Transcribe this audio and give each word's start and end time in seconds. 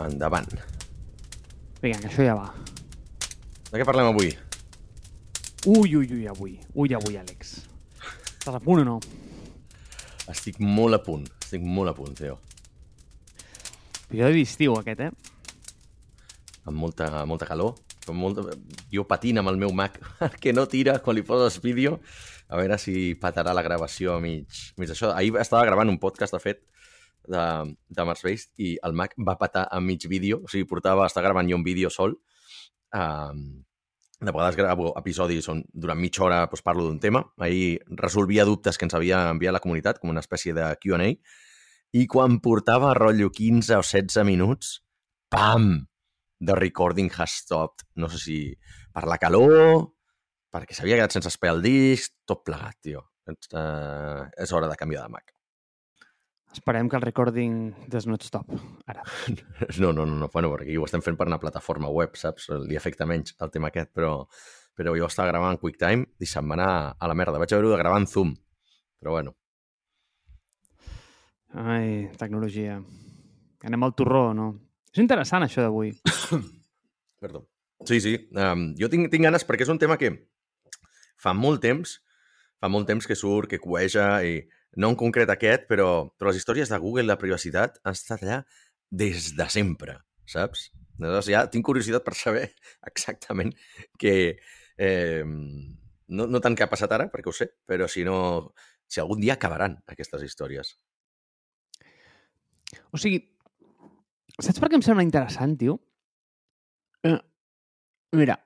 endavant. 0.00 0.48
Vinga, 1.82 1.98
que 2.00 2.08
això 2.08 2.24
ja 2.24 2.38
va. 2.38 2.48
De 3.70 3.80
què 3.80 3.84
parlem 3.88 4.10
avui? 4.12 4.32
Ui, 5.66 5.96
ui, 5.96 6.06
ui, 6.06 6.24
avui. 6.26 6.56
Ui, 6.74 6.94
avui, 6.94 7.18
Àlex. 7.20 7.52
Estàs 8.42 8.56
a 8.56 8.60
punt 8.62 8.82
o 8.82 8.86
no? 8.86 8.96
Estic 10.32 10.58
molt 10.62 10.96
a 10.96 11.02
punt, 11.02 11.28
estic 11.42 11.62
molt 11.62 11.92
a 11.92 11.94
punt, 11.94 12.16
Teo. 12.18 12.38
Episodi 14.08 14.42
d'estiu, 14.42 14.74
aquest, 14.78 15.00
eh? 15.06 15.10
Amb 16.66 16.78
molta, 16.78 17.24
molta 17.26 17.48
calor. 17.48 17.76
Amb 18.08 18.18
molta... 18.18 18.44
Jo 18.92 19.06
patint 19.08 19.38
amb 19.40 19.52
el 19.52 19.60
meu 19.62 19.72
Mac, 19.74 19.98
que 20.42 20.54
no 20.54 20.66
tira 20.70 20.98
quan 21.02 21.16
li 21.18 21.24
poses 21.26 21.60
vídeo. 21.62 21.98
A 22.52 22.58
veure 22.60 22.76
si 22.78 23.14
patarà 23.18 23.54
la 23.56 23.64
gravació 23.64 24.16
a 24.16 24.20
mig, 24.20 24.46
mig 24.76 24.90
això. 24.92 25.14
Ahir 25.16 25.32
estava 25.40 25.64
gravant 25.66 25.90
un 25.90 25.98
podcast, 26.02 26.34
de 26.34 26.42
fet, 26.42 26.60
de, 27.28 27.42
de 27.88 28.06
Mars 28.08 28.22
Based, 28.26 28.52
i 28.58 28.76
el 28.86 28.96
Mac 28.98 29.14
va 29.18 29.38
patar 29.40 29.66
a 29.70 29.80
mig 29.80 30.06
vídeo. 30.08 30.42
O 30.42 30.50
sigui, 30.50 30.68
portava, 30.68 31.06
està 31.08 31.22
gravant 31.24 31.48
jo 31.48 31.58
un 31.58 31.66
vídeo 31.66 31.90
sol. 31.90 32.16
Um, 32.92 33.62
de 34.22 34.30
vegades 34.30 34.56
gravo 34.56 34.92
episodis 34.98 35.48
on 35.50 35.64
durant 35.72 35.98
mitja 35.98 36.22
hora 36.26 36.42
doncs, 36.46 36.62
parlo 36.62 36.86
d'un 36.86 37.00
tema. 37.02 37.24
Ahir 37.42 37.80
resolvia 37.98 38.46
dubtes 38.46 38.78
que 38.78 38.86
ens 38.86 38.94
havia 38.94 39.24
enviat 39.32 39.56
la 39.56 39.62
comunitat, 39.62 39.98
com 39.98 40.12
una 40.14 40.22
espècie 40.22 40.54
de 40.54 40.68
Q&A, 40.82 41.10
i 41.92 42.06
quan 42.08 42.38
portava 42.40 42.94
rotllo 42.96 43.32
15 43.34 43.80
o 43.80 43.82
16 43.82 44.24
minuts, 44.28 44.78
pam! 45.28 45.88
The 46.42 46.56
recording 46.58 47.10
has 47.18 47.36
stopped. 47.42 47.84
No 47.94 48.08
sé 48.10 48.18
si 48.18 48.38
per 48.94 49.04
la 49.06 49.18
calor, 49.22 49.92
perquè 50.52 50.74
s'havia 50.74 50.98
quedat 50.98 51.14
sense 51.14 51.30
espai 51.30 51.52
al 51.52 51.62
disc, 51.62 52.14
tot 52.26 52.42
plegat, 52.46 52.78
tio. 52.82 53.04
Uh, 53.30 54.26
és 54.42 54.50
hora 54.50 54.70
de 54.70 54.78
canviar 54.78 55.06
de 55.06 55.14
Mac. 55.14 55.30
Esperem 56.52 56.88
que 56.88 56.96
el 56.96 57.02
recording 57.02 57.74
does 57.88 58.06
not 58.06 58.22
stop, 58.22 58.50
ara. 58.86 59.02
No, 59.80 59.92
no, 59.92 60.04
no, 60.04 60.18
no. 60.20 60.28
Bueno, 60.32 60.50
perquè 60.52 60.76
ho 60.76 60.84
estem 60.84 61.02
fent 61.04 61.16
per 61.16 61.26
una 61.30 61.40
plataforma 61.40 61.88
web, 61.88 62.16
saps? 62.20 62.50
Li 62.68 62.76
afecta 62.76 63.08
menys 63.08 63.32
el 63.40 63.52
tema 63.54 63.70
aquest, 63.72 63.92
però, 63.96 64.26
però 64.76 64.92
jo 64.98 65.08
estava 65.08 65.32
gravant 65.32 65.56
en 65.56 65.60
QuickTime 65.62 66.20
i 66.20 66.28
se'm 66.28 66.52
va 66.52 66.58
anar 66.58 66.72
a 66.92 67.08
la 67.08 67.16
merda. 67.16 67.40
Vaig 67.40 67.54
haver-ho 67.56 67.72
de 67.72 67.80
gravar 67.80 68.02
en 68.02 68.08
Zoom, 68.10 68.34
però 69.00 69.16
bueno. 69.16 69.34
Ai, 71.56 72.10
tecnologia. 72.20 72.78
Anem 73.64 73.88
al 73.88 73.96
torró, 73.96 74.30
no? 74.36 74.52
És 74.92 75.00
interessant, 75.00 75.44
això 75.44 75.64
d'avui. 75.64 75.92
Perdó. 77.22 77.46
Sí, 77.88 78.00
sí. 78.04 78.16
Um, 78.36 78.72
jo 78.78 78.92
tinc, 78.92 79.08
tinc 79.12 79.24
ganes 79.24 79.44
perquè 79.48 79.64
és 79.64 79.72
un 79.72 79.80
tema 79.80 79.96
que 80.00 80.12
fa 81.20 81.32
molt 81.36 81.62
temps, 81.64 81.96
fa 82.60 82.68
molt 82.72 82.88
temps 82.90 83.08
que 83.08 83.16
surt, 83.18 83.48
que 83.50 83.60
cueja, 83.62 84.18
i 84.20 84.42
no 84.76 84.92
en 84.92 84.96
concret 84.98 85.30
aquest, 85.32 85.66
però, 85.68 85.88
però 86.16 86.30
les 86.30 86.40
històries 86.40 86.70
de 86.72 86.78
Google, 86.80 87.08
la 87.08 87.18
privacitat, 87.20 87.78
han 87.84 87.96
estat 87.98 88.24
allà 88.24 88.42
des 88.90 89.32
de 89.36 89.48
sempre, 89.52 89.98
saps? 90.28 90.70
Llavors 91.00 91.28
ja 91.32 91.46
tinc 91.50 91.66
curiositat 91.66 92.04
per 92.06 92.16
saber 92.18 92.48
exactament 92.90 93.54
que... 94.00 94.14
Eh, 94.82 95.24
no, 96.12 96.26
no 96.28 96.40
tant 96.44 96.56
què 96.56 96.64
ha 96.66 96.70
passat 96.72 96.92
ara, 96.92 97.08
perquè 97.12 97.30
ho 97.30 97.36
sé, 97.36 97.50
però 97.68 97.88
si 97.88 98.04
no... 98.08 98.52
Si 98.92 99.00
algun 99.00 99.22
dia 99.22 99.38
acabaran 99.38 99.78
aquestes 99.88 100.20
històries. 100.26 100.74
O 102.92 103.00
sigui, 103.00 103.22
saps 104.36 104.60
per 104.60 104.68
què 104.68 104.76
em 104.76 104.84
sembla 104.84 105.04
interessant, 105.06 105.54
tio? 105.56 105.78
Eh, 107.08 107.16
mira, 108.18 108.36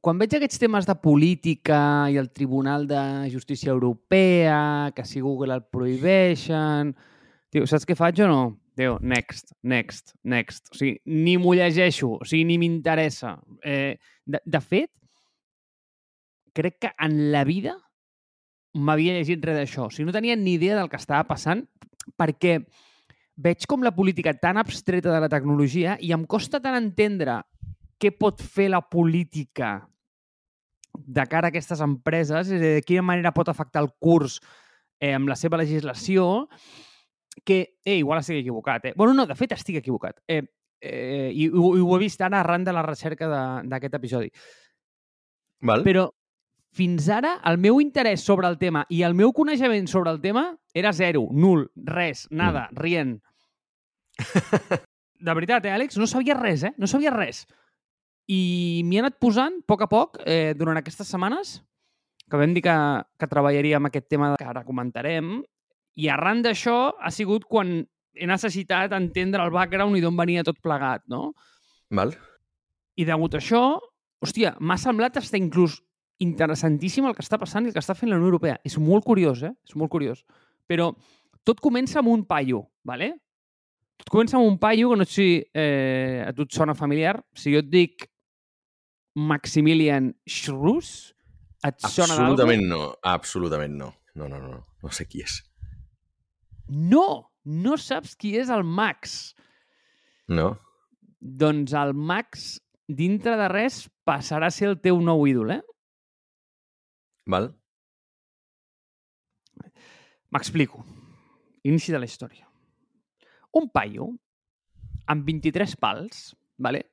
quan 0.00 0.20
veig 0.20 0.34
aquests 0.36 0.60
temes 0.60 0.86
de 0.88 0.96
política 1.02 1.80
i 2.12 2.16
el 2.20 2.30
Tribunal 2.32 2.86
de 2.88 3.02
Justícia 3.32 3.70
Europea, 3.70 4.92
que 4.96 5.04
si 5.04 5.20
Google 5.20 5.58
el 5.58 5.66
prohibeixen... 5.68 6.94
Tio, 7.50 7.66
saps 7.66 7.84
què 7.84 7.96
faig 7.98 8.20
o 8.22 8.28
no? 8.30 8.42
Tio, 8.78 8.94
next, 9.02 9.52
next, 9.66 10.14
next. 10.22 10.70
O 10.70 10.78
sigui, 10.78 11.00
ni 11.10 11.34
m'ho 11.36 11.56
llegeixo, 11.58 12.12
o 12.20 12.28
sigui, 12.28 12.44
ni 12.46 12.60
m'interessa. 12.62 13.34
Eh, 13.66 13.98
de, 14.24 14.40
de 14.46 14.60
fet, 14.62 14.90
crec 16.54 16.78
que 16.86 16.92
en 17.02 17.18
la 17.34 17.42
vida 17.48 17.74
m'havia 18.78 19.16
llegit 19.18 19.42
res 19.44 19.58
d'això. 19.58 19.88
O 19.88 19.92
sigui, 19.92 20.06
no 20.08 20.14
tenia 20.14 20.38
ni 20.38 20.54
idea 20.54 20.78
del 20.78 20.88
que 20.92 21.00
estava 21.00 21.26
passant 21.28 21.66
perquè 22.16 22.60
veig 23.40 23.66
com 23.68 23.82
la 23.82 23.94
política 23.96 24.32
tan 24.38 24.60
abstreta 24.60 25.12
de 25.12 25.20
la 25.20 25.30
tecnologia 25.32 25.96
i 26.00 26.12
em 26.14 26.24
costa 26.28 26.60
tant 26.62 26.78
entendre 26.78 27.40
què 28.00 28.12
pot 28.16 28.40
fer 28.42 28.70
la 28.72 28.80
política 28.88 29.74
de 30.94 31.26
cara 31.30 31.48
a 31.48 31.52
aquestes 31.52 31.82
empreses, 31.84 32.48
és 32.48 32.56
a 32.56 32.60
dir, 32.60 32.74
de 32.80 32.86
quina 32.86 33.04
manera 33.06 33.34
pot 33.36 33.48
afectar 33.48 33.82
el 33.84 33.92
curs 34.02 34.40
eh, 35.00 35.12
amb 35.14 35.30
la 35.30 35.36
seva 35.38 35.60
legislació, 35.60 36.48
que, 37.44 37.76
eh, 37.84 37.98
igual 38.00 38.20
estic 38.20 38.40
equivocat, 38.40 38.90
eh? 38.90 38.94
Bueno, 38.96 39.14
no, 39.14 39.26
de 39.26 39.36
fet 39.38 39.52
estic 39.56 39.78
equivocat. 39.80 40.18
Eh, 40.28 40.42
eh, 40.80 41.30
i, 41.32 41.44
i, 41.44 41.48
ho, 41.48 41.74
i 41.76 41.84
ho 41.84 41.96
he 41.96 42.00
vist 42.02 42.20
ara 42.24 42.40
arran 42.40 42.64
de 42.66 42.74
la 42.74 42.84
recerca 42.86 43.28
d'aquest 43.68 43.96
episodi. 44.00 44.32
Val? 45.68 45.84
Però 45.84 46.08
fins 46.76 47.08
ara 47.10 47.36
el 47.50 47.58
meu 47.58 47.80
interès 47.82 48.22
sobre 48.24 48.48
el 48.48 48.58
tema 48.58 48.84
i 48.88 49.02
el 49.06 49.16
meu 49.18 49.32
coneixement 49.36 49.88
sobre 49.90 50.12
el 50.14 50.20
tema 50.22 50.44
era 50.74 50.92
zero, 50.94 51.26
nul, 51.32 51.66
res, 51.74 52.26
nada, 52.30 52.68
mm. 52.70 52.80
rient. 52.80 53.18
De 55.20 55.34
veritat, 55.36 55.66
eh, 55.66 55.74
Àlex? 55.74 55.98
No 56.00 56.06
sabia 56.08 56.36
res, 56.38 56.62
eh? 56.64 56.72
No 56.80 56.88
sabia 56.88 57.12
res. 57.12 57.44
I 58.30 58.82
m'hi 58.86 58.98
he 58.98 59.02
anat 59.02 59.18
posant, 59.22 59.58
a 59.58 59.66
poc 59.66 59.82
a 59.82 59.88
poc, 59.90 60.20
eh, 60.22 60.54
durant 60.58 60.78
aquestes 60.78 61.08
setmanes, 61.10 61.58
que 62.30 62.38
vam 62.38 62.54
dir 62.54 62.62
que, 62.62 62.76
que 63.18 63.28
treballaríem 63.30 63.88
aquest 63.88 64.06
tema 64.12 64.36
que 64.38 64.46
ara 64.46 64.62
comentarem, 64.66 65.40
i 65.98 66.08
arran 66.08 66.44
d'això 66.44 66.76
ha 67.02 67.10
sigut 67.10 67.48
quan 67.50 67.80
he 68.14 68.26
necessitat 68.30 68.94
entendre 68.94 69.42
el 69.42 69.52
background 69.54 69.98
i 69.98 70.02
d'on 70.04 70.18
venia 70.18 70.44
tot 70.46 70.60
plegat, 70.62 71.02
no? 71.10 71.32
Val? 71.90 72.14
I 72.94 73.06
degut 73.08 73.34
a 73.34 73.40
això, 73.40 73.62
hòstia, 74.22 74.54
m'ha 74.60 74.78
semblat 74.78 75.18
estar 75.18 75.40
inclús 75.40 75.80
interessantíssim 76.20 77.08
el 77.08 77.16
que 77.16 77.24
està 77.24 77.38
passant 77.40 77.64
i 77.64 77.70
el 77.70 77.74
que 77.74 77.82
està 77.82 77.96
fent 77.96 78.12
la 78.12 78.18
Unió 78.20 78.28
Europea. 78.28 78.60
És 78.66 78.76
molt 78.78 79.06
curiós, 79.06 79.42
eh? 79.42 79.54
És 79.66 79.74
molt 79.80 79.90
curiós. 79.92 80.22
Però 80.68 80.92
tot 81.48 81.62
comença 81.64 81.98
amb 82.02 82.12
un 82.12 82.26
paio, 82.28 82.66
¿vale? 82.84 83.14
Tot 84.00 84.12
comença 84.12 84.36
amb 84.36 84.46
un 84.46 84.58
paio 84.60 84.92
que 84.92 85.00
no 85.00 85.06
sé 85.08 85.14
si 85.14 85.28
eh, 85.54 86.22
a 86.26 86.32
tu 86.36 86.44
et 86.44 86.56
sona 86.56 86.76
familiar. 86.76 87.16
Si 87.34 87.52
jo 87.54 87.64
et 87.64 87.70
dic 87.72 88.09
Maximilian 89.16 90.12
Schrus, 90.26 91.14
et 91.66 91.80
sona 91.82 92.14
Absolutament 92.14 92.62
no, 92.68 92.84
absolutament 93.02 93.74
no. 93.76 93.92
No, 94.14 94.26
no, 94.28 94.40
no, 94.42 94.60
no 94.82 94.90
sé 94.94 95.06
qui 95.08 95.22
és. 95.24 95.40
No! 96.68 97.30
No 97.44 97.76
saps 97.80 98.16
qui 98.20 98.34
és 98.36 98.50
el 98.52 98.62
Max. 98.64 99.32
No? 100.28 100.52
Doncs 101.20 101.72
el 101.76 101.94
Max, 101.96 102.60
dintre 102.86 103.36
de 103.40 103.48
res, 103.48 103.86
passarà 104.04 104.50
a 104.50 104.54
ser 104.54 104.68
el 104.68 104.76
teu 104.84 105.00
nou 105.00 105.24
ídol, 105.28 105.54
eh? 105.56 105.62
Val? 107.30 107.48
M'explico. 110.30 110.84
Inici 111.66 111.92
de 111.92 112.00
la 112.00 112.08
història. 112.08 112.46
Un 113.56 113.66
paio 113.72 114.12
amb 115.10 115.26
23 115.26 115.74
pals, 115.80 116.30
vale? 116.60 116.84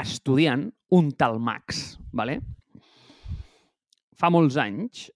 Estudiant 0.00 0.70
un 0.96 1.12
tal 1.12 1.38
Max, 1.40 1.98
vale? 2.12 2.40
fa 4.22 4.30
molts 4.30 4.54
anys, 4.60 5.08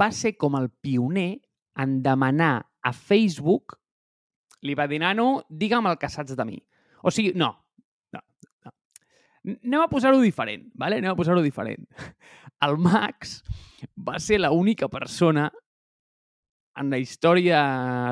va 0.00 0.10
ser 0.12 0.34
com 0.36 0.58
el 0.58 0.68
pioner 0.84 1.40
en 1.80 2.00
demanar 2.04 2.58
a 2.84 2.92
Facebook 2.92 3.78
li 4.66 4.74
va 4.76 4.84
dir, 4.90 5.00
nano, 5.00 5.40
digue'm 5.48 5.88
el 5.88 5.96
que 5.96 6.10
saps 6.12 6.36
de 6.36 6.44
mi. 6.44 6.58
O 7.00 7.12
sigui, 7.14 7.32
no, 7.38 7.48
no, 8.12 8.20
no. 8.66 8.72
Anem 9.54 9.80
a 9.80 9.88
posar-ho 9.88 10.20
diferent, 10.20 10.66
vale? 10.76 10.98
anem 11.00 11.14
a 11.14 11.16
posar-ho 11.16 11.40
diferent. 11.44 11.86
El 12.66 12.76
Max 12.76 13.38
va 13.96 14.18
ser 14.20 14.36
l'única 14.42 14.90
persona 14.92 15.48
en 16.80 16.90
la 16.92 16.98
història 17.00 17.60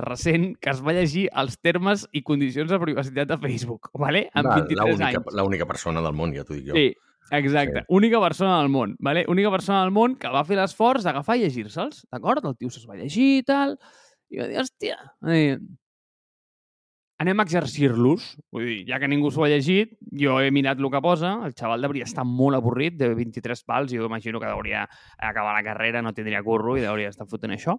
recent 0.05 0.50
que 0.61 0.73
es 0.75 0.81
va 0.85 0.94
llegir 0.97 1.26
els 1.43 1.56
termes 1.65 2.05
i 2.12 2.23
condicions 2.26 2.70
de 2.70 2.79
privacitat 2.82 3.31
de 3.31 3.38
Facebook, 3.41 3.91
vale? 3.97 4.26
amb 4.35 4.50
23 4.53 5.05
anys. 5.09 5.31
L'única 5.38 5.69
persona 5.69 6.05
del 6.05 6.17
món, 6.17 6.35
ja 6.37 6.44
t'ho 6.44 6.56
dic 6.59 6.69
jo. 6.69 6.76
Sí, 6.76 6.93
exacte. 7.38 7.82
Sí. 7.82 7.88
Única 8.00 8.20
persona 8.20 8.61
del 8.61 8.70
món, 8.73 8.94
vale? 9.05 9.25
Única 9.32 9.53
persona 9.55 9.82
del 9.87 9.94
món 9.97 10.19
que 10.20 10.32
va 10.35 10.44
fer 10.49 10.61
l'esforç 10.61 11.09
d'agafar 11.09 11.38
i 11.38 11.47
llegir-se'ls, 11.47 12.05
d'acord? 12.12 12.44
El 12.44 12.56
tio 12.61 12.73
se'ls 12.73 12.88
va 12.88 12.99
llegir 13.00 13.29
i 13.41 13.44
tal, 13.49 13.79
i 14.29 14.43
va 14.43 14.49
dir, 14.50 14.61
hòstia, 14.61 14.99
eh, 15.32 15.56
anem 17.19 17.41
a 17.41 17.47
exercir-los. 17.47 18.29
Vull 18.55 18.67
dir, 18.67 18.79
ja 18.88 18.99
que 19.03 19.09
ningú 19.11 19.31
s'ho 19.35 19.44
ha 19.44 19.50
llegit, 19.50 19.97
jo 20.23 20.38
he 20.41 20.53
mirat 20.55 20.79
el 20.79 20.91
que 20.93 21.03
posa, 21.05 21.35
el 21.47 21.55
xaval 21.59 21.82
devia 21.87 22.06
estar 22.06 22.25
molt 22.26 22.59
avorrit, 22.59 22.99
de 22.99 23.11
23 23.15 23.65
pals, 23.67 23.94
jo 23.94 24.06
imagino 24.06 24.41
que 24.41 24.50
hauria 24.50 24.85
acabar 25.19 25.56
la 25.56 25.65
carrera, 25.67 26.03
no 26.03 26.15
tindria 26.15 26.44
curro 26.47 26.76
i 26.79 26.87
hauria 26.87 27.11
estar 27.11 27.26
fotent 27.26 27.56
això. 27.56 27.79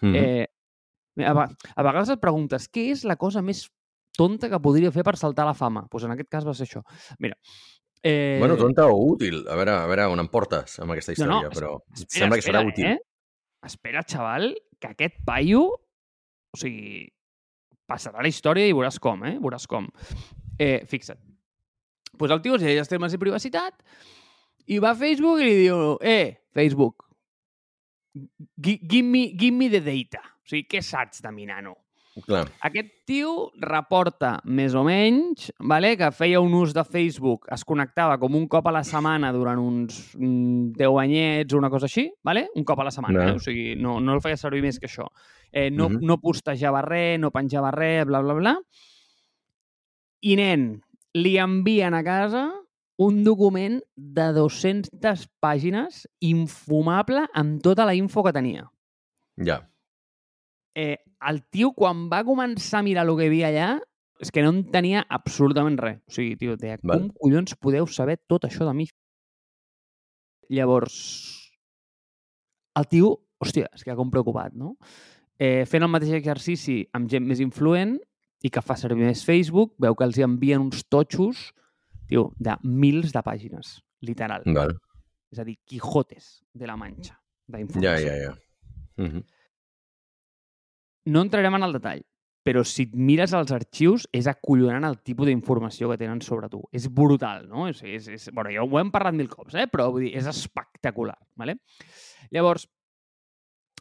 Mm 0.00 0.12
-hmm. 0.12 0.16
eh, 0.16 0.46
a, 1.26 1.48
a 1.76 1.82
vegades 1.82 2.10
et 2.10 2.20
preguntes, 2.20 2.68
què 2.70 2.90
és 2.92 3.04
la 3.04 3.16
cosa 3.16 3.42
més 3.42 3.68
tonta 4.16 4.48
que 4.48 4.60
podria 4.60 4.90
fer 4.92 5.04
per 5.04 5.16
saltar 5.16 5.46
la 5.46 5.54
fama? 5.54 5.80
Doncs 5.80 5.90
pues 5.90 6.04
en 6.04 6.10
aquest 6.10 6.28
cas 6.28 6.46
va 6.46 6.54
ser 6.54 6.66
això. 6.66 6.82
Mira, 7.18 7.36
Eh... 8.04 8.36
Bueno, 8.40 8.56
tonta 8.56 8.86
o 8.86 9.12
útil. 9.14 9.46
A 9.48 9.54
veure, 9.54 9.70
a 9.70 9.86
veure 9.86 10.08
on 10.10 10.18
em 10.18 10.28
portes 10.28 10.80
amb 10.82 10.90
aquesta 10.90 11.14
història, 11.14 11.38
no, 11.38 11.42
no, 11.46 11.54
però 11.54 11.72
espera, 11.94 12.18
sembla 12.18 12.38
que 12.38 12.42
serà 12.42 12.62
útil. 12.66 12.86
Eh? 12.90 12.98
Espera, 13.62 14.02
xaval, 14.02 14.48
que 14.80 14.90
aquest 14.90 15.20
paio... 15.24 15.68
O 16.52 16.58
sigui, 16.58 17.06
passarà 17.88 18.22
la 18.22 18.28
història 18.30 18.66
i 18.68 18.72
veuràs 18.76 18.98
com, 19.02 19.24
eh? 19.28 19.36
Veuràs 19.42 19.66
com. 19.68 19.88
Eh, 20.58 20.82
fixa't. 20.88 21.18
Doncs 21.22 22.18
pues 22.18 22.30
el 22.30 22.42
tio 22.44 22.54
es 22.58 22.62
els 22.62 22.88
temes 22.90 23.12
de 23.12 23.18
privacitat 23.18 23.80
i 24.70 24.78
va 24.78 24.90
a 24.92 24.94
Facebook 24.98 25.40
i 25.40 25.44
li 25.48 25.54
diu, 25.64 25.96
eh, 26.00 26.36
Facebook, 26.54 27.06
give 28.60 29.02
me, 29.02 29.32
give 29.36 29.56
me 29.56 29.68
the 29.70 29.80
data. 29.80 30.20
O 30.42 30.48
sigui, 30.48 30.66
què 30.68 30.82
saps 30.84 31.22
de 31.24 31.32
mi, 31.32 31.46
nano? 31.46 31.74
Clar. 32.26 32.44
Aquest 32.68 32.90
tio 33.08 33.30
reporta 33.56 34.34
més 34.44 34.74
o 34.76 34.82
menys 34.84 35.46
vale, 35.64 35.94
que 35.96 36.10
feia 36.12 36.42
un 36.44 36.52
ús 36.58 36.74
de 36.76 36.84
Facebook, 36.84 37.46
es 37.54 37.64
connectava 37.64 38.18
com 38.20 38.34
un 38.36 38.44
cop 38.52 38.68
a 38.68 38.74
la 38.76 38.82
setmana 38.84 39.30
durant 39.32 39.58
uns 39.58 40.10
10 40.18 40.98
anyets 41.00 41.54
o 41.56 41.58
una 41.62 41.70
cosa 41.72 41.88
així, 41.88 42.10
vale? 42.22 42.50
un 42.54 42.66
cop 42.68 42.80
a 42.80 42.84
la 42.84 42.92
setmana, 42.92 43.24
No. 43.24 43.30
eh? 43.30 43.36
o 43.36 43.40
sigui, 43.40 43.74
no, 43.80 43.98
no 44.00 44.12
el 44.12 44.20
feia 44.20 44.36
servir 44.36 44.60
més 44.60 44.78
que 44.78 44.90
això. 44.90 45.08
Eh, 45.52 45.70
no, 45.70 45.88
Mhm. 45.90 46.00
no 46.02 46.18
postejava 46.18 46.80
res, 46.82 47.18
no 47.20 47.30
penjava 47.30 47.70
res, 47.70 48.06
bla, 48.06 48.20
bla, 48.22 48.34
bla. 48.34 48.54
I, 50.22 50.36
nen, 50.36 50.82
li 51.14 51.36
envien 51.38 51.94
a 51.94 52.02
casa 52.02 52.50
un 52.98 53.22
document 53.24 53.80
de 53.96 54.32
200 54.32 55.26
pàgines 55.42 56.06
infumable 56.20 57.26
amb 57.34 57.60
tota 57.62 57.84
la 57.84 57.94
info 57.94 58.22
que 58.22 58.32
tenia 58.32 58.70
Ja. 59.36 59.68
eh, 60.74 60.98
el 61.28 61.42
tio, 61.50 61.72
quan 61.72 62.08
va 62.08 62.22
començar 62.24 62.78
a 62.78 62.82
mirar 62.82 63.04
el 63.06 63.16
que 63.16 63.24
hi 63.24 63.28
havia 63.28 63.48
allà, 63.48 63.80
és 64.20 64.30
que 64.30 64.40
no 64.42 64.50
en 64.50 64.64
tenia 64.70 65.04
absolutament 65.10 65.76
res. 65.78 65.98
O 66.06 66.10
sigui, 66.12 66.36
tio, 66.36 66.56
deia, 66.56 66.78
Val. 66.82 66.98
com 66.98 67.10
collons 67.10 67.54
podeu 67.56 67.86
saber 67.86 68.18
tot 68.26 68.44
això 68.44 68.64
de 68.64 68.72
mi? 68.74 68.86
Llavors, 70.48 71.52
el 72.76 72.86
tio, 72.88 73.12
hòstia, 73.42 73.68
es 73.74 73.84
queda 73.84 73.96
com 73.96 74.10
preocupat, 74.10 74.52
no? 74.54 74.76
Eh, 75.38 75.64
fent 75.66 75.82
el 75.82 75.90
mateix 75.90 76.12
exercici 76.18 76.82
amb 76.92 77.10
gent 77.10 77.24
més 77.26 77.40
influent 77.40 77.96
i 78.42 78.50
que 78.50 78.62
fa 78.62 78.76
servir 78.76 79.06
més 79.06 79.24
Facebook, 79.24 79.74
veu 79.78 79.94
que 79.94 80.04
els 80.04 80.18
hi 80.18 80.26
envien 80.26 80.60
uns 80.60 80.84
totxos, 80.90 81.52
tio, 82.08 82.32
de 82.38 82.56
mils 82.62 83.12
de 83.14 83.22
pàgines, 83.22 83.78
literal. 84.02 84.42
Val. 84.46 84.74
És 85.32 85.40
a 85.40 85.44
dir, 85.44 85.56
Quijotes 85.64 86.42
de 86.52 86.66
la 86.68 86.76
Manxa 86.76 87.14
Ja, 87.14 87.56
d'informació. 87.56 88.06
ja, 88.06 88.16
ja. 88.16 88.32
Uh 88.98 89.06
-huh. 89.06 89.24
No 91.06 91.22
entrarem 91.22 91.54
en 91.54 91.62
el 91.62 91.72
detall, 91.72 92.02
però 92.42 92.64
si 92.64 92.82
et 92.82 92.94
mires 92.94 93.32
els 93.32 93.52
arxius 93.54 94.08
és 94.12 94.26
acollonant 94.26 94.84
el 94.84 94.98
tipus 95.02 95.26
d'informació 95.26 95.88
que 95.90 95.98
tenen 95.98 96.20
sobre 96.20 96.48
tu. 96.48 96.62
És 96.72 96.88
brutal, 96.92 97.48
no? 97.48 97.68
És, 97.68 97.82
és, 97.82 98.08
és, 98.08 98.30
bueno, 98.32 98.50
ja 98.50 98.62
ho 98.62 98.78
hem 98.78 98.90
parlat 98.90 99.14
mil 99.14 99.28
cops, 99.28 99.54
eh? 99.54 99.68
però 99.70 99.90
vull 99.90 100.02
dir, 100.02 100.16
és 100.18 100.26
espectacular. 100.26 101.18
Vale? 101.36 101.58
Llavors, 102.30 102.68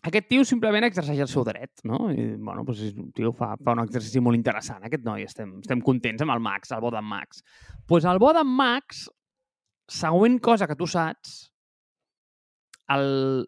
aquest 0.09 0.27
tio 0.31 0.43
simplement 0.47 0.85
exerceix 0.87 1.19
el 1.21 1.29
seu 1.29 1.43
dret, 1.45 1.83
no? 1.85 2.07
I, 2.09 2.31
bueno, 2.41 2.63
doncs, 2.65 2.87
tio 3.13 3.31
fa, 3.37 3.51
fa 3.61 3.75
un 3.75 3.83
exercici 3.83 4.21
molt 4.23 4.39
interessant, 4.39 4.81
aquest 4.87 5.03
noi. 5.05 5.27
Estem, 5.29 5.59
estem 5.61 5.81
contents 5.85 6.23
amb 6.25 6.33
el 6.33 6.41
Max, 6.41 6.71
el 6.73 6.81
bo 6.81 6.89
d'en 6.93 7.05
Max. 7.05 7.43
Doncs 7.43 7.85
pues 7.91 8.07
el 8.09 8.21
bo 8.21 8.31
d'en 8.33 8.49
Max, 8.49 9.05
següent 9.91 10.39
cosa 10.41 10.67
que 10.67 10.77
tu 10.79 10.87
saps, 10.89 11.51
el... 12.95 13.45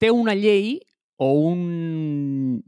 té 0.00 0.10
una 0.14 0.36
llei 0.38 0.78
o 1.20 1.32
un... 1.50 2.62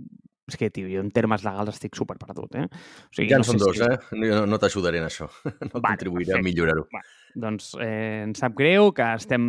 És 0.51 0.59
que, 0.59 0.69
tio, 0.75 0.89
jo 0.91 1.01
en 1.01 1.09
termes 1.15 1.45
legals 1.47 1.71
estic 1.79 1.95
super 1.97 2.19
perdut, 2.21 2.59
eh? 2.59 2.67
O 2.67 3.15
sigui, 3.15 3.31
Ja 3.31 3.39
en 3.39 3.45
no 3.45 3.47
són 3.47 3.61
dos, 3.63 3.79
si... 3.79 3.87
eh? 3.87 4.19
No, 4.21 4.43
no 4.51 4.59
t'ajudaré 4.61 4.99
en 5.01 5.07
això. 5.07 5.31
No 5.71 5.79
Vale, 5.79 5.95
contribuiré 5.95 6.33
a 6.35 6.35
perfecte. 6.35 6.49
millorar-ho. 6.51 6.85
Doncs 7.47 7.71
eh, 7.81 8.25
em 8.27 8.35
sap 8.37 8.53
greu 8.59 8.91
que 8.93 9.07
estem 9.17 9.47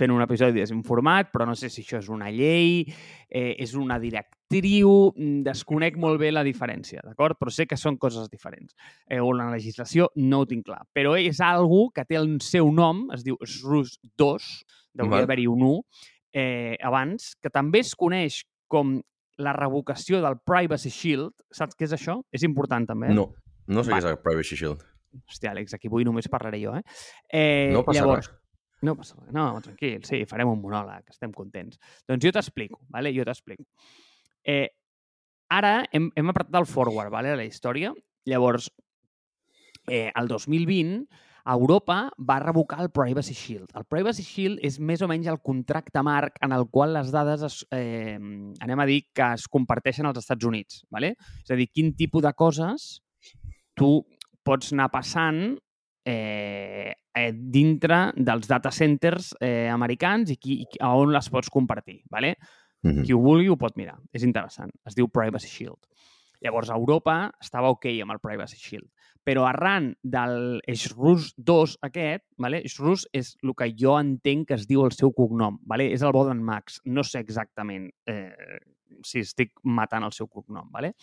fent 0.00 0.12
un 0.14 0.24
episodi 0.24 0.60
desinformat, 0.60 1.30
però 1.32 1.46
no 1.48 1.54
sé 1.58 1.70
si 1.70 1.84
això 1.84 2.00
és 2.00 2.08
una 2.12 2.30
llei, 2.32 2.84
eh, 3.28 3.54
és 3.60 3.74
una 3.78 3.98
directriu, 4.00 5.12
mm, 5.14 5.42
desconec 5.46 5.98
molt 6.00 6.20
bé 6.20 6.32
la 6.32 6.44
diferència, 6.46 7.04
d'acord? 7.04 7.38
Però 7.38 7.52
sé 7.52 7.66
que 7.66 7.76
són 7.76 7.98
coses 8.00 8.30
diferents. 8.32 8.74
Eh, 9.06 9.20
o 9.20 9.32
la 9.36 9.50
legislació 9.52 10.10
no 10.16 10.40
ho 10.40 10.46
tinc 10.46 10.66
clar. 10.66 10.82
Però 10.94 11.16
és 11.18 11.40
algo 11.40 11.90
que 11.94 12.04
té 12.04 12.16
el 12.16 12.40
seu 12.40 12.72
nom, 12.72 13.08
es 13.14 13.24
diu 13.24 13.36
SRUS 13.44 13.98
2, 14.16 14.50
deuria 14.94 15.22
haver-hi 15.22 15.46
un 15.46 15.62
1, 15.62 15.82
eh, 16.32 16.76
abans, 16.82 17.34
que 17.42 17.50
també 17.50 17.80
es 17.80 17.94
coneix 17.94 18.44
com 18.68 19.00
la 19.40 19.52
revocació 19.52 20.20
del 20.20 20.38
Privacy 20.44 20.90
Shield. 20.90 21.32
Saps 21.50 21.76
què 21.76 21.88
és 21.88 21.92
això? 21.96 22.20
És 22.32 22.42
important, 22.42 22.86
també. 22.86 23.08
eh? 23.08 23.14
No, 23.14 23.34
no 23.66 23.84
sé 23.84 23.90
Vale. 23.90 24.02
què 24.02 24.06
és 24.06 24.10
el 24.12 24.22
Privacy 24.22 24.56
Shield. 24.56 24.84
Hòstia, 25.26 25.50
Àlex, 25.50 25.74
aquí 25.74 25.88
avui 25.90 26.04
només 26.06 26.28
parlaré 26.30 26.60
jo, 26.62 26.76
eh? 26.76 26.82
eh 27.32 27.70
No 27.72 27.82
passa 27.86 28.04
llavors, 28.04 28.28
res. 28.28 28.39
No 28.82 28.96
passa 28.96 29.16
res. 29.18 29.32
No, 29.36 29.46
tranquil, 29.64 30.02
sí, 30.08 30.22
farem 30.28 30.50
un 30.50 30.60
monòleg, 30.62 31.08
estem 31.12 31.32
contents. 31.36 31.80
Doncs 32.08 32.24
jo 32.24 32.32
t'explico, 32.32 32.80
vale? 32.92 33.12
jo 33.16 33.26
t'explico. 33.28 33.66
Eh, 34.44 34.68
ara 35.52 35.80
hem, 35.92 36.08
hem 36.16 36.32
apretat 36.32 36.60
el 36.62 36.68
forward, 36.68 37.12
vale? 37.12 37.34
la 37.36 37.44
història. 37.44 37.92
Llavors, 38.28 38.70
eh, 39.88 40.08
el 40.14 40.28
2020, 40.28 41.04
Europa 41.50 42.10
va 42.18 42.38
revocar 42.40 42.80
el 42.84 42.90
Privacy 42.90 43.34
Shield. 43.34 43.70
El 43.76 43.84
Privacy 43.88 44.24
Shield 44.24 44.64
és 44.64 44.78
més 44.80 45.02
o 45.02 45.08
menys 45.10 45.28
el 45.32 45.40
contracte 45.44 46.02
marc 46.04 46.36
en 46.44 46.52
el 46.56 46.66
qual 46.72 46.94
les 46.94 47.12
dades, 47.12 47.42
es, 47.42 47.60
eh, 47.72 48.16
anem 48.16 48.80
a 48.80 48.86
dir, 48.86 49.02
que 49.12 49.32
es 49.34 49.48
comparteixen 49.48 50.06
als 50.06 50.22
Estats 50.22 50.44
Units. 50.44 50.84
Vale? 50.90 51.14
És 51.44 51.50
a 51.50 51.58
dir, 51.58 51.68
quin 51.72 51.94
tipus 51.96 52.24
de 52.24 52.32
coses 52.32 53.00
tu 53.76 54.04
pots 54.44 54.72
anar 54.72 54.90
passant 54.92 55.58
eh, 56.06 56.92
eh, 57.14 57.32
dintre 57.32 58.12
dels 58.16 58.48
data 58.48 58.70
centers 58.70 59.34
eh, 59.40 59.68
americans 59.70 60.30
i, 60.30 60.38
qui, 60.40 60.60
i 60.62 60.80
a 60.80 60.92
on 60.96 61.12
les 61.14 61.30
pots 61.30 61.50
compartir. 61.50 62.00
Vale? 62.10 62.36
Mhm. 62.82 63.04
Qui 63.04 63.12
ho 63.12 63.20
vulgui 63.20 63.50
ho 63.50 63.58
pot 63.60 63.76
mirar. 63.76 63.98
És 64.12 64.24
interessant. 64.24 64.72
Es 64.86 64.96
diu 64.96 65.08
Privacy 65.08 65.48
Shield. 65.48 65.80
Llavors, 66.40 66.70
Europa 66.72 67.30
estava 67.40 67.68
ok 67.68 67.86
amb 68.00 68.14
el 68.14 68.20
Privacy 68.22 68.56
Shield. 68.56 68.88
Però 69.20 69.44
arran 69.44 69.90
del 70.02 70.62
SRUS 70.72 71.34
2 71.36 71.76
aquest, 71.84 72.24
vale? 72.40 72.62
SRUS 72.64 73.04
és 73.12 73.34
el 73.44 73.52
que 73.54 73.68
jo 73.76 73.98
entenc 74.00 74.48
que 74.48 74.56
es 74.56 74.64
diu 74.66 74.86
el 74.86 74.94
seu 74.96 75.12
cognom. 75.12 75.58
Vale? 75.68 75.90
És 75.92 76.00
el 76.00 76.14
Boden 76.16 76.40
Max. 76.42 76.80
No 76.86 77.04
sé 77.04 77.20
exactament 77.20 77.90
eh, 78.08 78.32
si 79.04 79.20
estic 79.20 79.52
matant 79.62 80.08
el 80.08 80.16
seu 80.16 80.30
cognom. 80.32 80.70
Vale? 80.72 80.94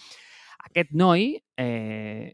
Aquest 0.66 0.96
noi 0.98 1.36
eh, 1.62 2.34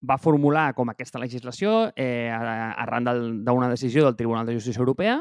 va 0.00 0.18
formular 0.18 0.72
com 0.78 0.90
aquesta 0.92 1.18
legislació 1.18 1.90
eh, 1.96 2.30
arran 2.30 3.08
d'una 3.44 3.70
decisió 3.70 4.04
del 4.04 4.16
Tribunal 4.16 4.46
de 4.46 4.54
Justícia 4.54 4.80
Europea 4.80 5.18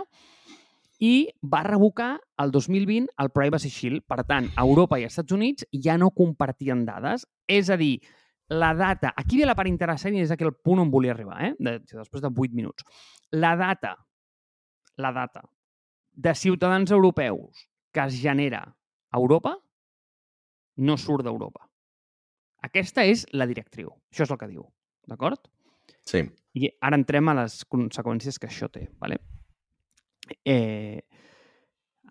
i 1.00 1.30
va 1.42 1.64
revocar 1.66 2.18
el 2.42 2.52
2020 2.52 3.14
el 3.22 3.30
Privacy 3.34 3.70
Shield. 3.70 4.04
Per 4.10 4.24
tant, 4.26 4.50
Europa 4.58 4.98
i 4.98 5.06
Estats 5.06 5.34
Units 5.34 5.68
ja 5.74 5.98
no 5.98 6.10
compartien 6.10 6.86
dades. 6.86 7.28
És 7.48 7.69
a 7.69 7.78
dir, 7.78 8.00
la 8.50 8.74
data... 8.74 9.14
Aquí 9.16 9.38
ve 9.38 9.46
la 9.46 9.56
part 9.56 9.69
interessant 9.69 10.16
i 10.16 10.24
és 10.24 10.34
aquí 10.34 10.46
el 10.48 10.56
punt 10.56 10.81
on 10.81 10.92
volia 10.94 11.14
arribar, 11.14 11.38
eh? 11.46 11.54
De, 11.60 11.78
després 11.86 12.24
de 12.24 12.31
8 12.31 12.57
minuts. 12.57 12.86
La 13.31 13.56
data, 13.60 13.94
la 14.98 15.14
data 15.14 15.44
de 16.18 16.34
ciutadans 16.34 16.92
europeus 16.92 17.68
que 17.94 18.02
es 18.02 18.19
genera 18.22 18.64
a 19.12 19.18
Europa 19.18 19.57
no 20.78 20.98
surt 20.98 21.26
d'Europa. 21.26 21.67
Aquesta 22.68 23.06
és 23.07 23.26
la 23.33 23.47
directriu. 23.50 23.92
Això 24.12 24.26
és 24.28 24.33
el 24.33 24.40
que 24.42 24.50
diu. 24.52 24.66
D'acord? 25.07 25.47
Sí. 26.07 26.24
I 26.57 26.71
ara 26.83 26.97
entrem 27.00 27.30
a 27.31 27.38
les 27.42 27.62
conseqüències 27.71 28.40
que 28.40 28.50
això 28.50 28.69
té. 28.71 28.88
Vale? 29.02 29.19
Eh, 30.44 31.00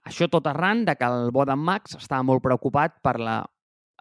això 0.07 0.31
tot 0.33 0.47
arran 0.49 0.85
de 0.89 0.95
que 0.97 1.09
el 1.09 1.33
Boden 1.35 1.61
Max 1.61 1.99
estava 1.99 2.25
molt 2.25 2.45
preocupat 2.45 3.01
per 3.05 3.19
la 3.21 3.43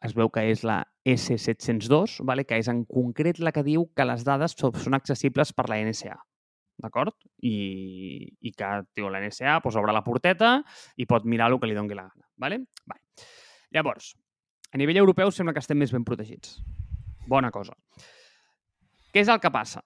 es 0.06 0.14
veu 0.14 0.30
que 0.30 0.44
és 0.52 0.62
la 0.68 0.84
S702, 1.08 2.20
vale? 2.28 2.46
que 2.46 2.60
és 2.60 2.68
en 2.70 2.84
concret 2.86 3.40
la 3.42 3.54
que 3.56 3.64
diu 3.66 3.88
que 3.96 4.06
les 4.06 4.26
dades 4.28 4.54
són 4.60 4.98
accessibles 4.98 5.54
per 5.56 5.68
la 5.72 5.80
NSA. 5.82 6.18
D'acord? 6.84 7.16
I, 7.48 7.56
I 8.42 8.52
que 8.52 8.70
tio, 8.94 9.10
la 9.10 9.22
NSA 9.24 9.62
pues, 9.64 9.78
obre 9.80 9.96
la 9.96 10.04
porteta 10.04 10.58
i 11.00 11.08
pot 11.10 11.26
mirar 11.26 11.50
el 11.52 11.60
que 11.62 11.72
li 11.72 11.78
doni 11.78 11.96
la 11.96 12.08
gana. 12.10 12.28
Vale? 12.38 12.60
Vale. 12.86 13.02
Llavors, 13.76 14.12
a 14.72 14.78
nivell 14.78 15.02
europeu 15.02 15.32
sembla 15.32 15.54
que 15.54 15.64
estem 15.64 15.80
més 15.80 15.94
ben 15.94 16.06
protegits. 16.08 16.60
Bona 17.28 17.52
cosa. 17.52 17.76
Què 19.14 19.24
és 19.24 19.32
el 19.32 19.40
que 19.42 19.52
passa? 19.54 19.82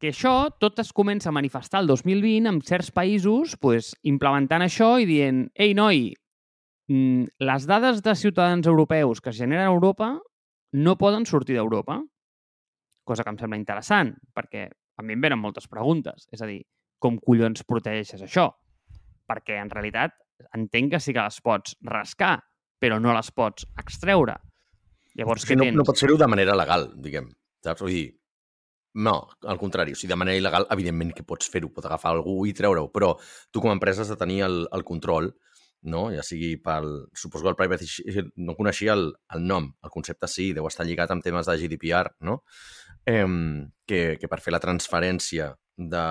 Que 0.00 0.10
això 0.10 0.50
tot 0.60 0.80
es 0.82 0.92
comença 0.92 1.30
a 1.30 1.36
manifestar 1.36 1.80
el 1.84 1.88
2020 1.88 2.50
en 2.50 2.60
certs 2.66 2.90
països 2.92 3.54
pues, 3.62 3.94
implementant 4.02 4.64
això 4.66 4.96
i 5.00 5.06
dient 5.08 5.46
ei, 5.54 5.72
noi, 5.78 6.08
mm, 6.90 7.38
les 7.46 7.66
dades 7.70 8.02
de 8.02 8.14
ciutadans 8.18 8.66
europeus 8.66 9.22
que 9.22 9.30
es 9.30 9.38
generen 9.38 9.68
a 9.68 9.72
Europa 9.72 10.16
no 10.74 10.96
poden 10.98 11.24
sortir 11.24 11.54
d'Europa. 11.54 12.00
Cosa 13.04 13.22
que 13.22 13.30
em 13.30 13.38
sembla 13.38 13.60
interessant, 13.60 14.10
perquè 14.34 14.66
a 14.98 15.02
mi 15.02 15.14
em 15.14 15.22
venen 15.22 15.38
moltes 15.38 15.68
preguntes. 15.70 16.26
És 16.32 16.42
a 16.42 16.48
dir, 16.50 16.62
com 16.98 17.18
collons 17.22 17.64
protegeixes 17.68 18.22
això? 18.24 18.48
Perquè, 19.28 19.60
en 19.60 19.70
realitat, 19.70 20.16
entenc 20.56 20.94
que 20.94 21.00
sí 21.00 21.14
que 21.14 21.22
les 21.22 21.40
pots 21.44 21.76
rascar, 21.86 22.38
però 22.84 23.00
no 23.00 23.14
les 23.16 23.32
pots 23.32 23.64
extreure. 23.80 24.36
Llavors, 25.14 25.44
O 25.44 25.46
sigui, 25.46 25.54
què 25.54 25.58
no, 25.60 25.70
tens? 25.70 25.78
no 25.80 25.86
pot 25.88 26.00
ser-ho 26.00 26.18
de 26.20 26.28
manera 26.28 26.56
legal, 26.58 26.90
diguem. 27.00 27.30
Saps? 27.64 27.80
Vull 27.86 27.94
dir, 27.94 28.04
no, 29.06 29.16
al 29.50 29.58
contrari. 29.58 29.94
O 29.94 29.98
sigui, 29.98 30.12
de 30.12 30.20
manera 30.20 30.38
il·legal, 30.38 30.68
evidentment 30.74 31.14
que 31.16 31.26
pots 31.26 31.48
fer-ho, 31.50 31.72
pot 31.74 31.86
agafar 31.88 32.12
algú 32.12 32.42
i 32.46 32.54
treure-ho, 32.54 32.90
però 32.94 33.14
tu 33.50 33.62
com 33.64 33.72
a 33.72 33.78
empresa 33.78 34.04
has 34.04 34.12
de 34.12 34.20
tenir 34.20 34.42
el, 34.46 34.64
el 34.74 34.84
control 34.86 35.32
no? 35.84 36.06
ja 36.14 36.22
sigui 36.24 36.56
pel... 36.62 37.08
Suposo 37.14 37.44
que 37.44 37.52
el 37.52 37.58
privacy 37.58 37.88
no 38.36 38.56
coneixia 38.56 38.94
el, 38.96 39.10
el 39.34 39.44
nom, 39.46 39.68
el 39.84 39.92
concepte 39.92 40.28
sí, 40.30 40.52
deu 40.56 40.66
estar 40.68 40.86
lligat 40.86 41.12
amb 41.12 41.24
temes 41.24 41.48
de 41.48 41.58
GDPR, 41.60 42.14
no? 42.24 42.40
Eh, 43.04 43.26
que, 43.86 44.16
que 44.20 44.30
per 44.30 44.40
fer 44.40 44.54
la 44.54 44.62
transferència 44.62 45.52
de... 45.76 46.04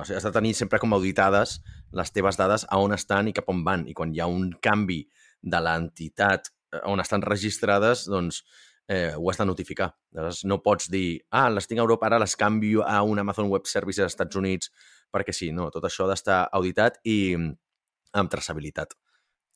O 0.00 0.06
sigui, 0.08 0.18
has 0.18 0.26
de 0.26 0.34
tenir 0.34 0.54
sempre 0.58 0.80
com 0.82 0.96
auditades 0.96 1.60
les 1.94 2.12
teves 2.14 2.38
dades 2.40 2.66
a 2.68 2.80
on 2.82 2.94
estan 2.96 3.30
i 3.30 3.36
cap 3.36 3.48
on 3.52 3.62
van. 3.66 3.86
I 3.86 3.94
quan 3.94 4.14
hi 4.14 4.22
ha 4.22 4.30
un 4.30 4.50
canvi 4.62 5.04
de 5.42 5.60
l'entitat 5.60 6.50
eh, 6.72 6.82
on 6.90 7.02
estan 7.02 7.24
registrades, 7.26 8.06
doncs 8.10 8.42
eh, 8.90 9.12
ho 9.16 9.30
has 9.30 9.38
de 9.38 9.46
notificar. 9.46 9.92
Llavors, 10.16 10.44
no 10.44 10.60
pots 10.64 10.90
dir, 10.90 11.20
ah, 11.30 11.48
les 11.50 11.68
tinc 11.70 11.78
a 11.78 11.84
Europa, 11.86 12.08
ara 12.08 12.18
les 12.22 12.36
canvio 12.36 12.82
a 12.86 13.02
un 13.06 13.22
Amazon 13.22 13.50
Web 13.52 13.68
Services 13.70 14.04
als 14.04 14.16
Estats 14.16 14.36
Units, 14.36 14.72
perquè 15.10 15.34
sí, 15.34 15.52
no, 15.54 15.70
tot 15.70 15.86
això 15.86 16.06
ha 16.06 16.12
d'estar 16.12 16.40
auditat 16.56 16.98
i 17.06 17.36
amb 17.36 18.32
traçabilitat. 18.32 18.96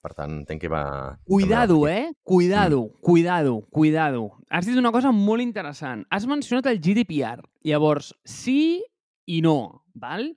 Per 0.05 0.13
tant, 0.13 0.35
entenc 0.43 0.61
que 0.61 0.69
va... 0.69 1.17
Cuidado, 1.25 1.79
eh? 1.89 2.13
Cuidado, 2.23 2.83
mm. 2.83 3.01
cuidado, 3.01 3.55
cuidado. 3.73 4.25
Has 4.51 4.67
dit 4.69 4.77
una 4.77 4.93
cosa 4.93 5.15
molt 5.17 5.41
interessant. 5.41 6.05
Has 6.13 6.27
mencionat 6.29 6.69
el 6.69 6.79
GDPR. 6.85 7.41
Llavors, 7.65 8.13
sí 8.29 8.85
i 9.25 9.41
no, 9.41 9.87
val? 9.97 10.29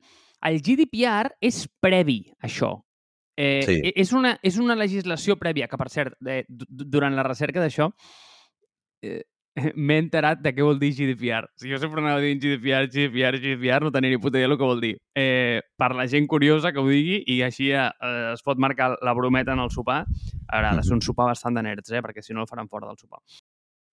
El 0.48 0.62
GDPR 0.64 1.34
és 1.44 1.66
previ, 1.84 2.22
això. 2.40 2.78
Eh, 3.38 3.64
sí. 3.66 3.80
E, 3.86 3.94
és, 4.02 4.12
una, 4.18 4.36
és 4.42 4.58
una 4.58 4.76
legislació 4.76 5.38
prèvia, 5.38 5.70
que 5.70 5.78
per 5.78 5.90
cert, 5.94 6.18
eh, 6.26 6.44
durant 6.50 7.14
la 7.16 7.26
recerca 7.28 7.62
d'això, 7.62 7.92
eh, 9.06 9.22
m'he 9.76 9.98
enterat 10.02 10.42
de 10.44 10.54
què 10.54 10.66
vol 10.66 10.80
dir 10.82 10.92
GDPR. 10.98 11.50
Si 11.58 11.70
jo 11.72 11.80
sempre 11.82 12.02
anava 12.02 12.22
dient 12.24 12.42
GDPR, 12.42 12.90
GDPR, 12.92 13.40
GDPR, 13.42 13.86
no 13.86 13.92
tenia 13.94 14.14
ni 14.14 14.22
puta 14.22 14.40
idea 14.40 14.50
el 14.50 14.58
que 14.58 14.70
vol 14.70 14.82
dir. 14.84 14.96
Eh, 15.18 15.62
per 15.78 15.94
la 15.98 16.08
gent 16.10 16.28
curiosa 16.30 16.72
que 16.74 16.82
ho 16.82 16.88
digui 16.90 17.22
i 17.34 17.42
així 17.46 17.72
eh, 17.74 17.90
es 18.34 18.46
pot 18.46 18.62
marcar 18.62 18.94
la 19.06 19.16
brometa 19.18 19.56
en 19.58 19.64
el 19.64 19.74
sopar. 19.74 20.04
A 20.48 20.58
veure, 20.60 20.70
ha 20.70 20.76
de 20.78 20.86
ser 20.86 20.96
un 20.98 21.04
sopar 21.06 21.30
bastant 21.32 21.58
de 21.58 21.66
nerds, 21.66 21.92
eh, 21.92 22.04
perquè 22.06 22.24
si 22.26 22.38
no 22.38 22.46
el 22.46 22.50
faran 22.50 22.70
fora 22.70 22.90
del 22.90 23.00
sopar. 23.02 23.22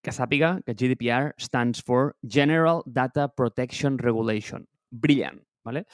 Que 0.04 0.12
sàpiga 0.12 0.58
que 0.66 0.76
GDPR 0.76 1.32
stands 1.40 1.80
for 1.84 2.14
General 2.28 2.82
Data 2.84 3.28
Protection 3.32 3.96
Regulation. 3.98 4.68
Brillant, 4.90 5.40
¿vale? 5.64 5.86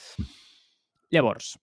Llavors, 1.10 1.54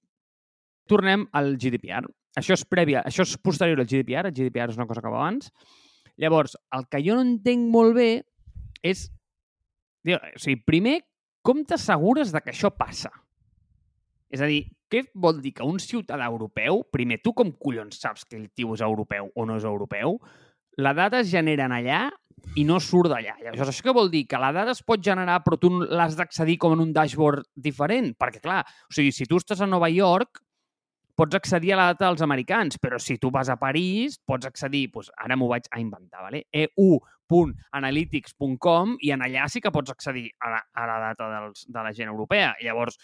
tornem 0.88 1.28
al 1.38 1.56
GDPR. 1.60 2.08
Això 2.38 2.56
és 2.58 2.64
prèvia, 2.70 3.02
això 3.08 3.26
és 3.26 3.36
posterior 3.42 3.80
al 3.82 3.90
GDPR, 3.90 4.30
el 4.30 4.36
GDPR 4.36 4.72
és 4.72 4.80
una 4.80 4.88
cosa 4.90 5.02
que 5.02 5.12
va 5.12 5.22
abans, 5.24 5.52
Llavors, 6.18 6.58
el 6.74 6.88
que 6.90 7.02
jo 7.06 7.16
no 7.16 7.24
entenc 7.24 7.70
molt 7.72 7.96
bé 7.98 8.10
és... 8.86 9.06
O 10.08 10.40
sigui, 10.40 10.62
primer, 10.66 10.98
com 11.46 11.64
t'assegures 11.68 12.32
de 12.34 12.42
que 12.42 12.54
això 12.54 12.72
passa? 12.74 13.12
És 14.34 14.42
a 14.42 14.48
dir, 14.50 14.64
què 14.92 15.04
vol 15.16 15.42
dir 15.44 15.54
que 15.58 15.68
un 15.68 15.80
ciutadà 15.84 16.28
europeu, 16.32 16.82
primer, 16.92 17.20
tu 17.24 17.34
com 17.38 17.52
collons 17.60 18.00
saps 18.02 18.26
que 18.26 18.38
el 18.40 18.48
tio 18.56 18.74
és 18.76 18.84
europeu 18.84 19.30
o 19.36 19.46
no 19.46 19.58
és 19.60 19.68
europeu? 19.68 20.18
La 20.82 20.94
data 20.98 21.22
es 21.22 21.30
genera 21.30 21.68
allà 21.68 22.08
i 22.58 22.64
no 22.66 22.80
surt 22.82 23.12
d'allà. 23.12 23.36
Llavors, 23.44 23.74
això 23.74 23.86
què 23.86 23.94
vol 23.94 24.10
dir? 24.14 24.24
Que 24.30 24.40
la 24.42 24.54
dada 24.56 24.74
es 24.74 24.82
pot 24.86 25.04
generar 25.04 25.42
però 25.46 25.60
tu 25.60 25.72
l'has 25.84 26.18
d'accedir 26.18 26.58
com 26.62 26.74
en 26.74 26.86
un 26.88 26.96
dashboard 26.96 27.46
diferent? 27.54 28.14
Perquè, 28.18 28.42
clar, 28.42 28.64
o 28.88 28.96
sigui, 28.96 29.14
si 29.14 29.28
tu 29.30 29.42
estàs 29.42 29.62
a 29.62 29.70
Nova 29.70 29.90
York, 29.92 30.42
pots 31.18 31.34
accedir 31.36 31.74
a 31.74 31.78
la 31.80 31.88
data 31.92 32.06
dels 32.06 32.22
americans, 32.22 32.78
però 32.82 32.98
si 33.02 33.18
tu 33.18 33.32
vas 33.34 33.50
a 33.50 33.56
París, 33.58 34.20
pots 34.26 34.46
accedir, 34.46 34.92
doncs 34.94 35.10
ara 35.18 35.36
m'ho 35.36 35.48
vaig 35.50 35.64
a 35.74 35.80
inventar, 35.82 36.24
¿vale? 36.28 36.44
eu.analytics.com 36.54 38.98
i 39.02 39.12
en 39.16 39.22
allà 39.26 39.48
sí 39.50 39.62
que 39.64 39.72
pots 39.74 39.90
accedir 39.92 40.30
a 40.40 40.50
la, 40.54 40.62
a 40.78 40.88
la 40.90 40.98
data 41.08 41.24
dels, 41.34 41.66
de 41.66 41.82
la 41.88 41.94
gent 41.98 42.10
europea. 42.14 42.50
Llavors, 42.62 42.96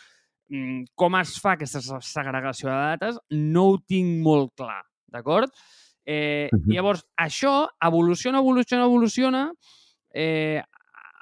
mm, 0.54 0.82
com 0.96 1.16
es 1.18 1.40
fa 1.42 1.52
aquesta 1.58 1.80
segregació 2.06 2.70
de 2.70 2.78
dates 2.94 3.18
no 3.34 3.64
ho 3.72 3.78
tinc 3.82 4.22
molt 4.22 4.54
clar, 4.62 4.84
d'acord? 5.10 5.50
Eh. 6.06 6.50
Llavors, 6.68 7.02
això 7.18 7.68
evoluciona, 7.82 8.38
evoluciona, 8.44 8.86
evoluciona. 8.86 9.54
Eh, 10.14 10.62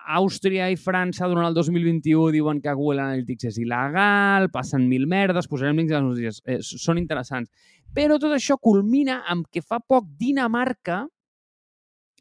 Àustria 0.07 0.69
i 0.71 0.77
França 0.79 1.27
durant 1.29 1.47
el 1.47 1.55
2021 1.55 2.31
diuen 2.33 2.61
que 2.63 2.73
Google 2.77 3.03
Analytics 3.03 3.49
és 3.51 3.59
il·legal, 3.61 4.49
passen 4.53 4.87
mil 4.89 5.07
merdes, 5.09 5.49
posarem 5.51 5.77
links 5.77 5.93
a 5.93 6.01
les 6.01 6.07
notícies, 6.07 6.41
eh, 6.45 6.59
són 6.61 6.99
interessants. 7.01 7.51
Però 7.93 8.17
tot 8.19 8.33
això 8.35 8.57
culmina 8.57 9.21
amb 9.29 9.47
que 9.51 9.61
fa 9.61 9.79
poc 9.79 10.07
Dinamarca 10.19 11.05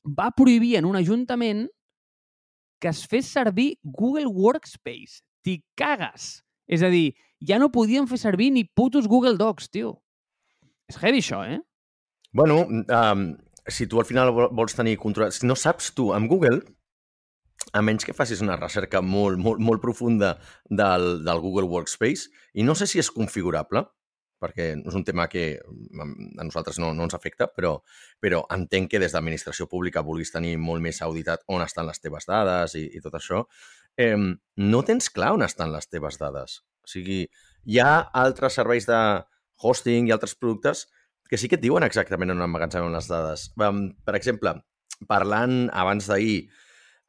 va 0.05 0.31
prohibir 0.37 0.77
en 0.79 0.89
un 0.89 0.97
ajuntament 0.97 1.67
que 2.81 2.89
es 2.89 3.05
fes 3.07 3.29
servir 3.29 3.75
Google 3.85 4.29
Workspace. 4.29 5.21
T'hi 5.45 5.61
cagues! 5.77 6.41
És 6.71 6.83
a 6.87 6.91
dir, 6.93 7.13
ja 7.43 7.59
no 7.59 7.73
podien 7.75 8.07
fer 8.07 8.19
servir 8.21 8.51
ni 8.55 8.65
putos 8.65 9.09
Google 9.11 9.37
Docs, 9.37 9.69
tio. 9.75 9.99
És 10.89 10.99
heavy, 11.03 11.21
això, 11.23 11.43
eh? 11.45 11.61
Bueno, 12.33 12.63
um, 12.71 13.25
si 13.67 13.87
tu 13.91 13.99
al 14.01 14.07
final 14.07 14.31
vols 14.33 14.77
tenir 14.79 14.97
control... 15.03 15.33
Si 15.35 15.47
no 15.47 15.57
saps 15.59 15.91
tu, 15.97 16.11
amb 16.15 16.31
Google, 16.31 16.63
a 17.73 17.83
menys 17.83 18.07
que 18.07 18.17
facis 18.17 18.43
una 18.45 18.59
recerca 18.59 19.03
molt, 19.05 19.39
molt, 19.39 19.63
molt 19.63 19.83
profunda 19.83 20.35
del, 20.69 21.25
del 21.25 21.41
Google 21.43 21.69
Workspace, 21.71 22.31
i 22.55 22.67
no 22.67 22.75
sé 22.75 22.89
si 22.91 23.03
és 23.03 23.11
configurable, 23.15 23.85
perquè 24.41 24.71
és 24.79 24.97
un 24.97 25.05
tema 25.05 25.27
que 25.29 25.45
mm, 25.61 26.39
a 26.41 26.47
nosaltres 26.49 26.81
no, 26.81 26.95
no 26.97 27.05
ens 27.07 27.17
afecta, 27.17 27.51
però, 27.53 27.75
però 28.23 28.43
entenc 28.57 28.91
que 28.95 29.01
des 29.03 29.13
d'administració 29.15 29.69
pública 29.71 30.05
vulguis 30.07 30.33
tenir 30.33 30.57
molt 30.59 30.83
més 30.83 31.03
auditat 31.05 31.45
on 31.53 31.63
estan 31.65 31.87
les 31.91 32.01
teves 32.01 32.27
dades 32.29 32.75
i, 32.81 32.87
i 32.97 33.03
tot 33.05 33.19
això. 33.21 33.45
Eh, 34.01 34.17
no 34.17 34.83
tens 34.89 35.11
clar 35.13 35.35
on 35.37 35.45
estan 35.47 35.75
les 35.75 35.91
teves 35.93 36.19
dades. 36.21 36.61
O 36.81 36.89
sigui, 36.89 37.27
hi 37.69 37.83
ha 37.83 38.01
altres 38.17 38.57
serveis 38.57 38.89
de 38.89 39.01
hosting 39.61 40.09
i 40.09 40.17
altres 40.17 40.35
productes 40.35 40.87
que 41.31 41.39
sí 41.39 41.47
que 41.47 41.61
et 41.61 41.63
diuen 41.63 41.85
exactament 41.87 42.33
on 42.33 42.43
emmagatzemen 42.43 42.97
les 42.97 43.07
dades. 43.07 43.51
Per 43.55 44.17
exemple, 44.19 44.57
parlant 45.09 45.69
abans 45.71 46.09
d'ahir 46.11 46.49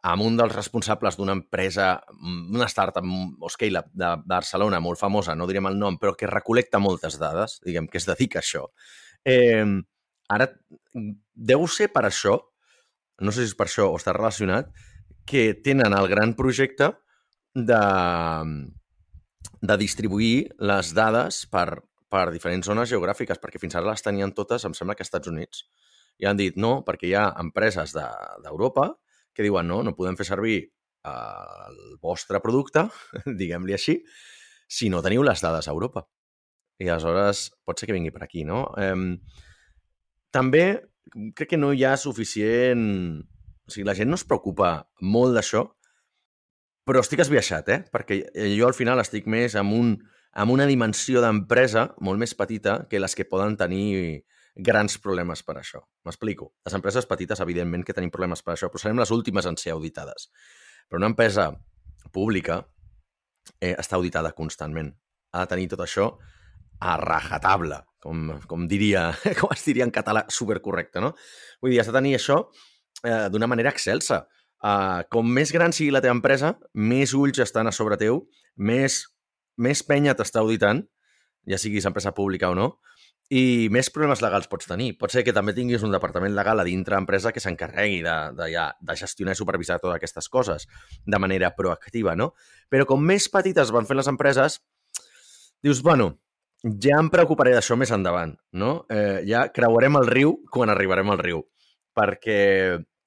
amb 0.02 0.26
un 0.26 0.38
dels 0.38 0.54
responsables 0.56 1.18
d'una 1.18 1.36
empresa, 1.38 1.92
una 2.22 2.68
startup 2.70 3.06
o 3.06 3.50
scale-up 3.54 3.92
de 3.94 4.10
Barcelona 4.26 4.80
molt 4.82 5.00
famosa, 5.00 5.36
no 5.38 5.48
direm 5.50 5.70
el 5.70 5.78
nom, 5.78 6.00
però 6.02 6.16
que 6.18 6.30
recolecta 6.30 6.82
moltes 6.82 7.20
dades, 7.22 7.60
diguem, 7.66 7.88
que 7.88 8.02
es 8.02 8.08
dedica 8.10 8.40
a 8.40 8.46
això. 8.46 8.66
Eh, 9.26 9.66
ara, 10.34 10.48
deu 11.36 11.68
ser 11.70 11.92
per 11.94 12.08
això, 12.10 12.40
no 13.22 13.32
sé 13.32 13.46
si 13.46 13.54
és 13.54 13.58
per 13.58 13.68
això 13.70 13.92
o 13.92 14.00
està 14.00 14.16
relacionat, 14.18 14.72
que 15.30 15.52
tenen 15.54 15.94
el 15.94 16.10
gran 16.10 16.34
projecte 16.34 16.90
de, 17.54 17.84
de 19.62 19.78
distribuir 19.78 20.50
les 20.58 20.96
dades 20.98 21.44
per, 21.52 21.84
per 22.10 22.26
diferents 22.34 22.66
zones 22.66 22.90
geogràfiques, 22.90 23.38
perquè 23.38 23.62
fins 23.62 23.78
ara 23.78 23.94
les 23.94 24.02
tenien 24.02 24.34
totes, 24.34 24.66
em 24.66 24.74
sembla 24.74 24.98
que 24.98 25.06
als 25.06 25.14
Estats 25.14 25.30
Units. 25.30 25.64
I 26.22 26.28
han 26.30 26.42
dit, 26.42 26.58
no, 26.58 26.82
perquè 26.86 27.10
hi 27.10 27.16
ha 27.18 27.30
empreses 27.42 27.94
d'Europa 27.94 28.90
de, 28.90 29.01
que 29.42 29.50
diuen 29.50 29.68
no, 29.68 29.82
no 29.82 29.96
podem 29.98 30.18
fer 30.20 30.30
servir 30.30 30.58
eh, 30.62 31.12
el 31.68 31.98
vostre 32.02 32.42
producte, 32.44 32.86
diguem-li 33.42 33.76
així, 33.78 33.98
si 34.72 34.90
no 34.94 35.02
teniu 35.04 35.26
les 35.26 35.42
dades 35.44 35.68
a 35.68 35.74
Europa. 35.74 36.06
I 36.82 36.90
aleshores 36.90 37.50
pot 37.66 37.78
ser 37.78 37.90
que 37.90 37.98
vingui 37.98 38.14
per 38.14 38.24
aquí, 38.26 38.46
no? 38.48 38.68
Eh, 38.78 39.18
també 40.34 40.66
crec 41.36 41.56
que 41.56 41.62
no 41.62 41.74
hi 41.74 41.86
ha 41.86 41.98
suficient... 41.98 42.88
O 43.62 43.72
sigui, 43.72 43.86
la 43.88 43.94
gent 43.96 44.10
no 44.10 44.18
es 44.18 44.26
preocupa 44.28 44.72
molt 45.06 45.38
d'això, 45.38 45.62
però 46.88 47.04
estic 47.06 47.22
esbiaixat, 47.24 47.70
eh? 47.72 47.78
Perquè 47.94 48.18
jo 48.58 48.66
al 48.68 48.76
final 48.76 49.00
estic 49.00 49.30
més 49.30 49.56
amb, 49.56 49.76
un, 49.78 49.94
amb 50.34 50.52
una 50.52 50.66
dimensió 50.68 51.22
d'empresa 51.24 51.86
molt 52.04 52.20
més 52.20 52.34
petita 52.36 52.82
que 52.90 53.00
les 53.00 53.16
que 53.16 53.28
poden 53.30 53.56
tenir 53.60 54.26
grans 54.56 54.98
problemes 55.00 55.44
per 55.44 55.58
això. 55.60 55.82
M'explico. 56.06 56.52
Les 56.66 56.76
empreses 56.76 57.08
petites, 57.08 57.40
evidentment, 57.44 57.86
que 57.86 57.96
tenim 57.96 58.12
problemes 58.12 58.44
per 58.44 58.56
això, 58.56 58.70
però 58.72 58.82
serem 58.82 59.00
les 59.00 59.12
últimes 59.12 59.48
en 59.48 59.58
ser 59.58 59.74
auditades. 59.76 60.30
Però 60.90 61.00
una 61.00 61.12
empresa 61.12 61.52
pública 62.12 62.62
eh, 63.60 63.76
està 63.78 63.98
auditada 63.98 64.34
constantment. 64.38 64.92
Ha 65.32 65.46
de 65.46 65.52
tenir 65.54 65.70
tot 65.72 65.84
això 65.86 66.12
a 66.82 66.98
rajatable, 66.98 67.78
com, 68.02 68.28
com, 68.50 68.68
diria, 68.68 69.12
com 69.40 69.54
es 69.56 69.66
diria 69.68 69.86
en 69.88 69.94
català 69.94 70.26
supercorrecte, 70.30 71.02
no? 71.04 71.14
Vull 71.62 71.76
dir, 71.76 71.82
has 71.82 71.92
de 71.92 71.98
tenir 71.98 72.16
això 72.18 72.44
eh, 73.06 73.28
d'una 73.32 73.50
manera 73.50 73.74
excelsa. 73.74 74.26
Uh, 74.62 75.02
com 75.10 75.26
més 75.26 75.50
gran 75.50 75.74
sigui 75.74 75.90
la 75.90 76.04
teva 76.06 76.14
empresa, 76.14 76.52
més 76.78 77.16
ulls 77.18 77.40
estan 77.42 77.66
a 77.66 77.72
sobre 77.74 77.98
teu, 77.98 78.20
més, 78.62 79.00
més 79.58 79.82
penya 79.82 80.14
t'està 80.14 80.44
auditant, 80.44 80.84
ja 81.50 81.58
siguis 81.58 81.88
empresa 81.90 82.14
pública 82.14 82.52
o 82.54 82.58
no, 82.58 82.68
i 83.32 83.70
més 83.72 83.88
problemes 83.94 84.20
legals 84.20 84.50
pots 84.52 84.68
tenir. 84.68 84.90
Pot 85.00 85.14
ser 85.14 85.24
que 85.24 85.32
també 85.32 85.54
tinguis 85.56 85.86
un 85.88 85.94
departament 85.94 86.34
legal 86.36 86.60
a 86.60 86.66
dintre 86.68 86.98
empresa 87.00 87.32
que 87.32 87.40
s'encarregui 87.40 88.02
de, 88.04 88.16
de, 88.36 88.48
ja, 88.52 88.66
de 88.84 88.96
gestionar 89.00 89.38
i 89.38 89.40
supervisar 89.40 89.78
totes 89.80 89.96
aquestes 89.96 90.28
coses 90.30 90.68
de 91.06 91.20
manera 91.22 91.54
proactiva, 91.56 92.18
no? 92.20 92.34
Però 92.68 92.88
com 92.90 93.00
més 93.08 93.30
petites 93.32 93.72
van 93.72 93.88
fer 93.88 93.96
les 93.96 94.12
empreses, 94.12 94.60
dius, 95.64 95.80
bueno, 95.86 96.10
ja 96.84 97.00
em 97.00 97.08
preocuparé 97.14 97.56
d'això 97.56 97.78
més 97.80 97.94
endavant, 97.96 98.36
no? 98.52 98.74
Eh, 98.92 99.24
ja 99.30 99.48
creuarem 99.56 100.02
el 100.02 100.12
riu 100.12 100.36
quan 100.52 100.74
arribarem 100.74 101.14
al 101.14 101.24
riu, 101.24 101.46
perquè 101.96 102.42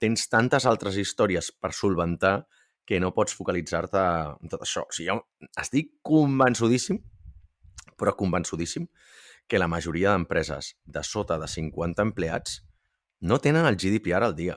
tens 0.00 0.24
tantes 0.32 0.64
altres 0.64 0.96
històries 1.00 1.52
per 1.60 1.74
solventar 1.76 2.46
que 2.88 2.96
no 3.00 3.12
pots 3.16 3.36
focalitzar-te 3.36 4.00
en 4.40 4.52
tot 4.52 4.64
això. 4.64 4.86
O 4.88 4.92
sigui, 4.92 5.12
jo 5.12 5.20
estic 5.60 5.94
convençudíssim, 6.04 6.98
però 8.00 8.16
convençudíssim, 8.16 8.88
que 9.48 9.60
la 9.60 9.68
majoria 9.68 10.12
d'empreses 10.14 10.74
de 10.84 11.02
sota 11.04 11.38
de 11.38 11.48
50 11.48 12.02
empleats 12.02 12.62
no 13.20 13.38
tenen 13.40 13.66
el 13.66 13.76
GDPR 13.76 14.24
al 14.24 14.36
dia. 14.36 14.56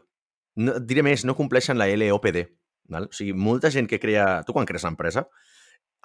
No, 0.56 0.77
diré 0.79 1.03
més, 1.06 1.24
no 1.25 1.36
compleixen 1.38 1.77
la 1.77 1.88
LOPD. 1.91 2.44
Val? 2.91 3.10
O 3.12 3.15
sigui, 3.15 3.34
molta 3.34 3.72
gent 3.72 3.88
que 3.88 4.00
crea... 4.00 4.44
Tu 4.48 4.56
quan 4.56 4.67
crees 4.67 4.86
l'empresa, 4.88 5.27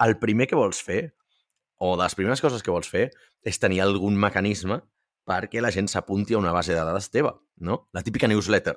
el 0.03 0.17
primer 0.19 0.47
que 0.51 0.59
vols 0.59 0.81
fer, 0.83 1.13
o 1.79 1.95
de 1.95 2.03
les 2.03 2.15
primeres 2.15 2.41
coses 2.43 2.63
que 2.63 2.71
vols 2.71 2.89
fer, 2.89 3.07
és 3.43 3.59
tenir 3.59 3.81
algun 3.83 4.17
mecanisme 4.19 4.81
perquè 5.27 5.63
la 5.63 5.71
gent 5.71 5.87
s'apunti 5.87 6.35
a 6.35 6.41
una 6.41 6.51
base 6.55 6.73
de 6.75 6.83
dades 6.83 7.09
teva, 7.11 7.33
no? 7.63 7.87
La 7.95 8.03
típica 8.03 8.27
newsletter. 8.27 8.75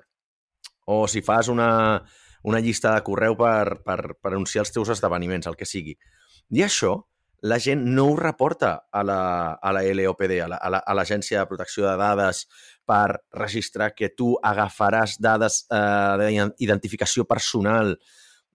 O 0.87 1.07
si 1.11 1.23
fas 1.23 1.49
una, 1.51 2.05
una 2.47 2.61
llista 2.63 2.95
de 2.95 3.03
correu 3.07 3.37
per, 3.39 3.83
per, 3.83 3.99
per 4.23 4.33
anunciar 4.33 4.63
els 4.63 4.73
teus 4.75 4.93
esdeveniments, 4.95 5.49
el 5.51 5.59
que 5.59 5.67
sigui. 5.67 5.97
I 6.55 6.63
això, 6.63 6.95
la 7.43 7.59
gent 7.61 7.85
no 7.85 8.07
ho 8.11 8.17
reporta 8.17 8.87
a 8.91 9.03
la, 9.05 9.21
a 9.55 9.73
la 9.73 9.83
LOPD, 9.83 10.39
a 10.41 10.95
l'Agència 10.95 11.39
la, 11.39 11.45
de 11.45 11.51
Protecció 11.51 11.87
de 11.89 11.97
Dades, 12.01 12.47
per 12.87 13.21
registrar 13.35 13.93
que 13.95 14.13
tu 14.15 14.35
agafaràs 14.43 15.19
dades 15.21 15.65
eh, 15.71 16.53
d'identificació 16.57 17.27
personal 17.27 17.97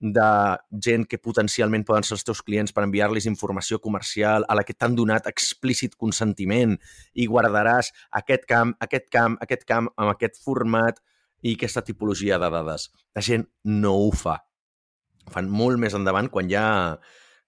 de 0.02 0.58
gent 0.82 1.06
que 1.06 1.20
potencialment 1.22 1.86
poden 1.86 2.04
ser 2.04 2.16
els 2.18 2.26
teus 2.26 2.42
clients 2.42 2.74
per 2.74 2.84
enviar-los 2.88 3.28
informació 3.30 3.78
comercial 3.80 4.48
a 4.50 4.58
la 4.58 4.64
que 4.66 4.74
t'han 4.74 4.96
donat 4.98 5.30
explícit 5.30 5.94
consentiment 5.94 6.74
i 7.14 7.28
guardaràs 7.30 7.92
aquest 8.18 8.48
camp, 8.50 8.74
aquest 8.82 9.12
camp, 9.14 9.38
aquest 9.46 9.68
camp 9.70 9.92
amb 9.96 10.16
aquest 10.16 10.42
format 10.42 10.98
i 11.46 11.54
aquesta 11.54 11.86
tipologia 11.86 12.40
de 12.42 12.50
dades. 12.50 12.90
La 13.14 13.22
gent 13.22 13.46
no 13.64 13.94
ho 14.02 14.10
fa. 14.12 14.40
Ho 15.28 15.36
fan 15.38 15.50
molt 15.54 15.78
més 15.78 15.94
endavant 15.94 16.32
quan 16.34 16.50
ja, 16.50 16.98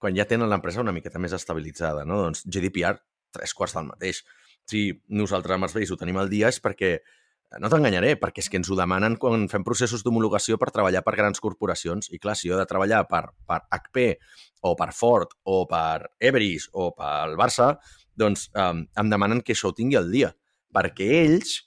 quan 0.04 0.12
ja 0.12 0.26
tenen 0.28 0.50
l'empresa 0.52 0.82
una 0.84 0.92
miqueta 0.92 1.20
més 1.22 1.32
estabilitzada. 1.32 2.04
No? 2.04 2.20
Doncs 2.26 2.44
GDPR, 2.44 2.98
tres 3.32 3.56
quarts 3.56 3.72
del 3.78 3.88
mateix. 3.88 4.20
Si 4.68 4.90
nosaltres 5.08 5.56
amb 5.56 5.64
els 5.64 5.76
vells 5.76 5.92
ho 5.94 5.96
tenim 6.00 6.18
al 6.20 6.28
dia 6.28 6.50
és 6.52 6.60
perquè 6.60 6.98
no 7.62 7.70
t'enganyaré, 7.72 8.14
perquè 8.20 8.42
és 8.42 8.50
que 8.50 8.58
ens 8.60 8.68
ho 8.68 8.76
demanen 8.76 9.16
quan 9.20 9.46
fem 9.48 9.64
processos 9.64 10.02
d'homologació 10.04 10.58
per 10.60 10.72
treballar 10.74 11.04
per 11.06 11.14
grans 11.16 11.40
corporacions. 11.40 12.10
I 12.12 12.20
clar, 12.20 12.34
si 12.36 12.50
jo 12.50 12.58
he 12.58 12.60
de 12.60 12.68
treballar 12.68 13.04
per, 13.08 13.22
per 13.48 13.62
HP 13.72 14.10
o 14.68 14.74
per 14.76 14.90
Ford 14.96 15.32
o 15.48 15.62
per 15.70 16.10
Everis 16.20 16.68
o 16.72 16.90
pel 16.98 17.38
Barça, 17.40 17.74
doncs 18.12 18.50
um, 18.52 18.84
em 18.84 19.12
demanen 19.12 19.40
que 19.40 19.56
això 19.56 19.70
ho 19.70 19.76
tingui 19.76 19.96
al 20.00 20.12
dia. 20.12 20.34
Perquè 20.74 21.08
ells 21.22 21.62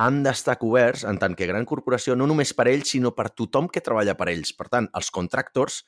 han 0.00 0.22
d'estar 0.24 0.56
coberts 0.60 1.04
en 1.08 1.20
tant 1.20 1.36
que 1.36 1.48
gran 1.48 1.68
corporació, 1.68 2.16
no 2.16 2.28
només 2.28 2.56
per 2.56 2.70
ells, 2.72 2.94
sinó 2.94 3.12
per 3.16 3.28
tothom 3.36 3.68
que 3.68 3.84
treballa 3.84 4.16
per 4.16 4.30
ells. 4.32 4.56
Per 4.56 4.70
tant, 4.72 4.88
els 4.96 5.12
contractors 5.12 5.82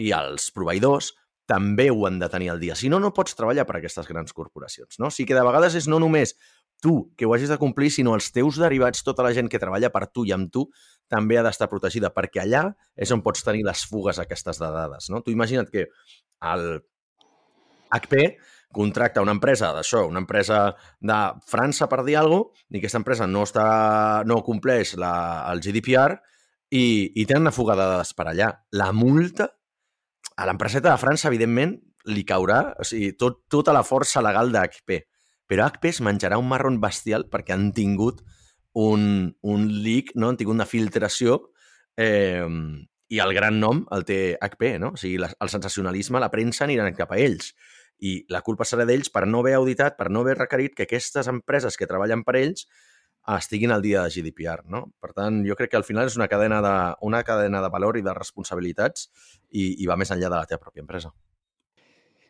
i 0.00 0.12
els 0.16 0.50
proveïdors 0.54 1.14
també 1.46 1.88
ho 1.90 2.06
han 2.08 2.18
de 2.18 2.28
tenir 2.28 2.50
al 2.50 2.60
dia. 2.60 2.74
Si 2.74 2.90
no, 2.90 2.98
no 3.00 3.12
pots 3.14 3.36
treballar 3.38 3.64
per 3.66 3.78
aquestes 3.78 4.08
grans 4.10 4.34
corporacions. 4.34 4.98
No? 4.98 5.08
O 5.08 5.14
sigui 5.14 5.30
que 5.30 5.38
de 5.38 5.44
vegades 5.46 5.78
és 5.78 5.86
no 5.90 6.00
només 6.02 6.34
tu 6.82 7.12
que 7.16 7.24
ho 7.26 7.32
hagis 7.34 7.52
de 7.52 7.58
complir, 7.58 7.88
sinó 7.94 8.16
els 8.18 8.28
teus 8.34 8.58
derivats, 8.60 9.04
tota 9.06 9.24
la 9.24 9.32
gent 9.36 9.48
que 9.48 9.60
treballa 9.62 9.92
per 9.94 10.08
tu 10.10 10.26
i 10.26 10.34
amb 10.34 10.50
tu, 10.52 10.66
també 11.08 11.38
ha 11.38 11.44
d'estar 11.46 11.70
protegida, 11.70 12.10
perquè 12.12 12.42
allà 12.42 12.66
és 12.98 13.12
on 13.14 13.22
pots 13.24 13.46
tenir 13.46 13.64
les 13.64 13.86
fugues 13.88 14.18
aquestes 14.20 14.60
de 14.60 14.70
dades. 14.74 15.08
No? 15.12 15.22
Tu 15.22 15.32
imagina't 15.32 15.70
que 15.72 15.86
el 16.52 16.66
HP 17.94 18.26
contracta 18.76 19.22
una 19.24 19.32
empresa 19.32 19.70
d'això, 19.72 20.04
una 20.10 20.20
empresa 20.20 20.74
de 21.00 21.18
França 21.48 21.88
per 21.88 22.02
dir 22.04 22.18
alguna 22.20 22.50
cosa, 22.50 22.66
i 22.74 22.80
aquesta 22.80 23.00
empresa 23.00 23.28
no, 23.30 23.44
està, 23.46 23.68
no 24.28 24.42
compleix 24.44 24.96
la, 25.00 25.12
el 25.52 25.62
GDPR 25.64 26.18
i, 26.74 27.12
i 27.14 27.24
tenen 27.24 27.46
una 27.46 27.54
fuga 27.54 27.78
de 27.78 27.86
dades 27.86 28.12
per 28.18 28.26
allà. 28.32 28.50
La 28.76 28.90
multa 28.92 29.48
a 30.36 30.46
l'empreseta 30.46 30.92
de 30.92 31.00
França, 31.00 31.28
evidentment, 31.28 31.76
li 32.06 32.22
caurà 32.28 32.60
o 32.78 32.84
sigui, 32.86 33.14
tot, 33.18 33.42
tota 33.50 33.72
la 33.74 33.82
força 33.82 34.22
legal 34.22 34.52
d'HP 34.54 35.00
però 35.46 35.66
HP 35.66 35.90
es 35.94 36.02
menjarà 36.02 36.38
un 36.38 36.48
marron 36.50 36.80
bestial 36.82 37.26
perquè 37.30 37.54
han 37.54 37.70
tingut 37.74 38.22
un, 38.76 39.32
un 39.42 39.68
leak, 39.82 40.12
no? 40.14 40.30
han 40.30 40.38
tingut 40.38 40.58
una 40.58 40.68
filtració 40.68 41.38
eh, 41.96 42.46
i 43.08 43.20
el 43.22 43.32
gran 43.34 43.60
nom 43.62 43.84
el 43.94 44.04
té 44.04 44.18
HP, 44.42 44.76
no? 44.82 44.92
O 44.96 45.00
sigui, 45.00 45.20
la, 45.22 45.30
el 45.40 45.52
sensacionalisme, 45.52 46.20
la 46.20 46.32
premsa 46.32 46.66
aniran 46.66 46.96
cap 46.98 47.14
a 47.14 47.20
ells. 47.22 47.52
I 48.02 48.18
la 48.28 48.42
culpa 48.44 48.66
serà 48.68 48.84
d'ells 48.84 49.08
per 49.14 49.24
no 49.30 49.40
haver 49.40 49.54
auditat, 49.56 49.94
per 49.96 50.10
no 50.10 50.24
haver 50.24 50.34
requerit 50.40 50.74
que 50.76 50.84
aquestes 50.84 51.30
empreses 51.30 51.78
que 51.78 51.88
treballen 51.88 52.26
per 52.26 52.36
ells 52.42 52.66
estiguin 53.34 53.72
al 53.74 53.82
dia 53.82 54.04
de 54.04 54.12
GDPR, 54.14 54.64
no? 54.70 54.84
Per 55.02 55.10
tant, 55.16 55.42
jo 55.46 55.56
crec 55.58 55.72
que 55.72 55.78
al 55.80 55.86
final 55.86 56.06
és 56.06 56.16
una 56.18 56.28
cadena 56.30 56.60
de, 56.62 56.74
una 57.02 57.22
cadena 57.26 57.62
de 57.64 57.70
valor 57.72 57.98
i 57.98 58.04
de 58.06 58.14
responsabilitats 58.14 59.08
i, 59.50 59.82
i 59.82 59.88
va 59.90 59.98
més 59.98 60.12
enllà 60.14 60.30
de 60.30 60.36
la 60.36 60.46
teva 60.46 60.62
pròpia 60.62 60.84
empresa. 60.84 61.10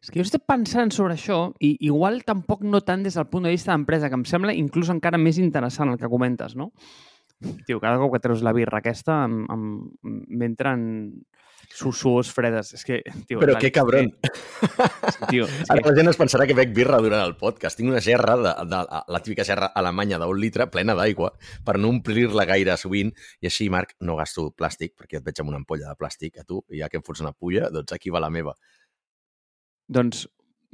És 0.01 0.13
que 0.13 0.21
jo 0.21 0.25
estic 0.25 0.45
pensant 0.47 0.93
sobre 0.95 1.17
això 1.17 1.39
i 1.59 1.73
igual 1.89 2.21
tampoc 2.25 2.63
no 2.63 2.81
tant 2.87 3.03
des 3.03 3.17
del 3.19 3.27
punt 3.29 3.49
de 3.49 3.53
vista 3.53 3.73
d'empresa, 3.73 4.09
que 4.09 4.15
em 4.15 4.25
sembla 4.29 4.55
inclús 4.55 4.93
encara 4.93 5.19
més 5.19 5.41
interessant 5.43 5.91
el 5.91 5.99
que 5.99 6.11
comentes, 6.13 6.55
no? 6.57 6.71
Tio, 7.67 7.81
cada 7.83 7.99
cop 8.01 8.15
que 8.15 8.23
treus 8.25 8.43
la 8.45 8.55
birra 8.57 8.81
aquesta 8.81 9.27
m'entren 9.29 10.87
suors 11.77 12.31
fredes. 12.33 12.73
És 12.77 12.85
que, 12.87 13.01
tio, 13.27 13.41
Però 13.41 13.57
que 13.61 13.71
cabron. 13.75 14.09
Sí, 14.09 15.27
tio, 15.29 15.47
és 15.47 15.71
Ara 15.71 15.83
que... 15.83 15.91
la 15.91 15.97
gent 15.99 16.11
es 16.13 16.19
pensarà 16.21 16.47
que 16.49 16.57
bec 16.57 16.73
birra 16.77 17.01
durant 17.05 17.25
el 17.25 17.37
podcast. 17.41 17.79
Tinc 17.79 17.91
una 17.93 18.03
gerra, 18.05 18.37
de, 18.41 18.53
de, 18.71 18.81
de 18.89 19.01
la 19.13 19.21
típica 19.25 19.45
gerra 19.45 19.71
alemanya 19.77 20.21
d'un 20.23 20.41
litre, 20.41 20.69
plena 20.73 20.97
d'aigua, 20.99 21.33
per 21.67 21.77
no 21.83 21.91
omplir-la 21.93 22.47
gaire 22.49 22.77
sovint. 22.81 23.13
I 23.43 23.51
així, 23.51 23.69
Marc, 23.73 23.97
no 24.01 24.17
gasto 24.21 24.49
plàstic, 24.57 24.95
perquè 24.97 25.21
et 25.21 25.27
veig 25.27 25.43
amb 25.43 25.53
una 25.53 25.61
ampolla 25.63 25.91
de 25.91 25.99
plàstic 26.01 26.41
a 26.41 26.47
tu, 26.47 26.63
i 26.71 26.81
ja 26.81 26.91
que 26.93 27.01
em 27.01 27.05
fots 27.07 27.25
una 27.25 27.35
pulla, 27.35 27.71
doncs 27.75 27.97
aquí 27.97 28.15
va 28.15 28.23
la 28.25 28.33
meva. 28.33 28.57
Doncs, 29.87 30.25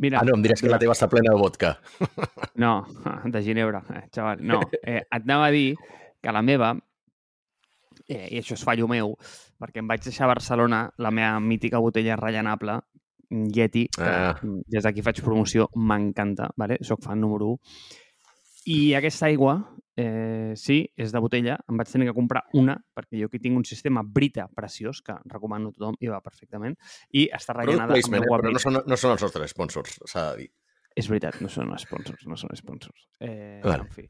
mira... 0.01 0.20
Ah, 0.20 0.29
no, 0.29 0.37
em 0.38 0.44
diràs 0.44 0.62
que 0.62 0.70
la 0.70 0.81
teva 0.81 0.94
està 0.96 1.09
plena 1.12 1.35
de 1.35 1.40
vodka. 1.40 1.75
No, 2.61 2.79
de 3.35 3.42
ginebra, 3.44 3.83
eh, 3.96 4.07
xaval. 4.14 4.44
No, 4.46 4.62
eh, 4.85 5.03
et 5.03 5.18
anava 5.18 5.51
a 5.51 5.55
dir 5.55 5.72
que 6.22 6.35
la 6.35 6.42
meva, 6.42 6.72
eh, 8.06 8.28
i 8.30 8.40
això 8.40 8.56
és 8.56 8.64
fallo 8.64 8.88
meu, 8.90 9.16
perquè 9.61 9.82
em 9.82 9.90
vaig 9.90 10.04
deixar 10.04 10.28
a 10.28 10.32
Barcelona 10.35 10.87
la 10.98 11.11
meva 11.11 11.40
mítica 11.40 11.82
botella 11.82 12.16
rellenable, 12.20 12.80
Yeti, 13.32 13.87
que 13.96 14.04
ah. 14.04 14.37
des 14.42 14.85
d'aquí 14.85 15.02
faig 15.02 15.22
promoció, 15.24 15.70
m'encanta, 15.76 16.50
vale? 16.61 16.76
soc 16.85 17.00
fan 17.04 17.20
número 17.20 17.54
1. 17.54 17.61
I 18.72 18.80
aquesta 18.94 19.26
aigua 19.26 19.56
Eh, 19.94 20.54
sí, 20.56 20.87
és 20.96 21.12
de 21.12 21.20
botella. 21.20 21.58
Em 21.68 21.76
vaig 21.76 21.90
tenir 21.90 22.08
que 22.08 22.14
comprar 22.16 22.46
una, 22.56 22.78
perquè 22.96 23.20
jo 23.20 23.28
aquí 23.28 23.40
tinc 23.42 23.58
un 23.61 23.66
sistema 23.68 24.02
Brita 24.02 24.46
preciós, 24.48 25.02
que 25.04 25.16
recomano 25.28 25.68
a 25.68 25.76
tothom 25.76 25.98
i 26.00 26.08
va 26.08 26.22
perfectament, 26.24 26.78
i 27.12 27.26
està 27.28 27.56
rellenada 27.56 27.92
amb 27.92 28.16
aigua 28.16 28.22
eh? 28.22 28.42
Però 28.46 28.54
no 28.56 28.62
són, 28.62 28.80
no 28.88 28.98
són 28.98 29.16
els 29.16 29.24
nostres 29.26 29.52
sponsors, 29.52 29.98
s'ha 30.08 30.30
de 30.30 30.42
dir. 30.42 30.50
És 30.96 31.08
veritat, 31.08 31.40
no 31.44 31.48
són 31.52 31.72
sponsors, 31.80 32.24
no 32.28 32.37
són 32.40 32.56
sponsors. 32.56 33.06
Eh, 33.20 33.61
vale. 33.64 33.85
En 33.85 33.92
fi. 33.92 34.08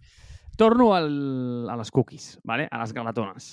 Torno 0.58 0.92
al, 0.94 1.68
a 1.70 1.76
les 1.80 1.90
cookies, 1.90 2.38
vale? 2.44 2.68
a 2.70 2.80
les 2.82 2.92
galatones. 2.92 3.52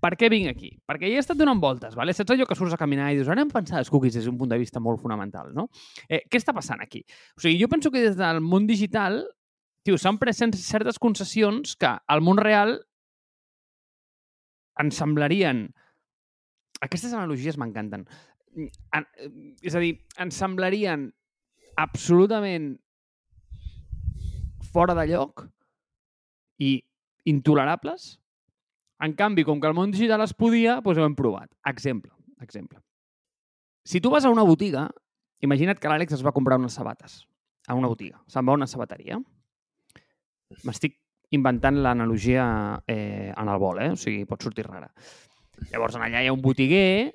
Per 0.00 0.14
què 0.16 0.30
vinc 0.32 0.48
aquí? 0.48 0.70
Perquè 0.88 1.10
ja 1.10 1.18
he 1.18 1.22
estat 1.22 1.36
donant 1.36 1.60
voltes, 1.60 1.92
vale? 1.98 2.14
saps 2.16 2.32
allò 2.32 2.46
que 2.48 2.56
surts 2.56 2.72
a 2.72 2.78
caminar 2.80 3.10
i 3.12 3.18
dius, 3.18 3.28
ara 3.28 3.44
hem 3.44 3.50
pensat 3.52 3.82
les 3.82 3.90
cookies 3.92 4.16
des 4.16 4.24
d'un 4.24 4.38
punt 4.40 4.48
de 4.48 4.58
vista 4.58 4.80
molt 4.80 5.02
fonamental, 5.02 5.52
no? 5.52 5.66
Eh, 6.08 6.22
què 6.24 6.40
està 6.40 6.54
passant 6.56 6.80
aquí? 6.80 7.02
O 7.36 7.44
sigui, 7.44 7.60
jo 7.60 7.68
penso 7.68 7.92
que 7.92 8.06
des 8.06 8.16
del 8.16 8.40
món 8.40 8.64
digital 8.70 9.20
tio, 9.84 9.98
s'han 9.98 10.18
pres 10.20 10.40
certes 10.60 10.98
concessions 11.00 11.76
que 11.76 11.90
al 11.90 12.24
món 12.24 12.40
real 12.40 12.78
ens 14.80 15.00
semblarien... 15.00 15.68
Aquestes 16.80 17.12
analogies 17.12 17.58
m'encanten. 17.60 18.06
És 19.60 19.74
a 19.76 19.82
dir, 19.82 19.98
ens 20.16 20.38
semblarien 20.40 21.10
absolutament 21.76 22.72
fora 24.72 24.96
de 24.96 25.04
lloc 25.10 25.44
i 26.60 26.76
intolerables. 27.28 28.14
En 29.00 29.16
canvi, 29.16 29.46
com 29.48 29.60
que 29.60 29.68
el 29.68 29.76
món 29.76 29.94
digital 29.94 30.22
es 30.22 30.36
podia, 30.36 30.78
doncs 30.84 31.00
ho 31.00 31.08
hem 31.08 31.16
provat. 31.16 31.48
Exemple, 31.72 32.12
exemple. 32.44 32.82
Si 33.84 34.00
tu 34.00 34.12
vas 34.12 34.26
a 34.28 34.32
una 34.32 34.44
botiga, 34.44 34.90
imagina't 35.40 35.80
que 35.80 35.88
l'Àlex 35.88 36.14
es 36.14 36.24
va 36.24 36.36
comprar 36.36 36.60
unes 36.60 36.76
sabates 36.76 37.22
a 37.66 37.74
una 37.74 37.88
botiga. 37.88 38.20
Se'n 38.28 38.44
va 38.44 38.52
a 38.52 38.60
una 38.60 38.68
sabateria 38.68 39.20
M'estic 40.66 40.96
inventant 41.30 41.76
l'analogia 41.78 42.44
eh, 42.90 43.30
en 43.30 43.48
el 43.48 43.58
vol, 43.62 43.78
eh? 43.84 43.90
o 43.94 43.98
sigui, 43.98 44.24
pot 44.26 44.42
sortir 44.42 44.66
rara. 44.66 44.88
Llavors, 45.70 45.94
allà 45.94 46.22
hi 46.24 46.30
ha 46.30 46.34
un 46.34 46.42
botiguer 46.42 47.12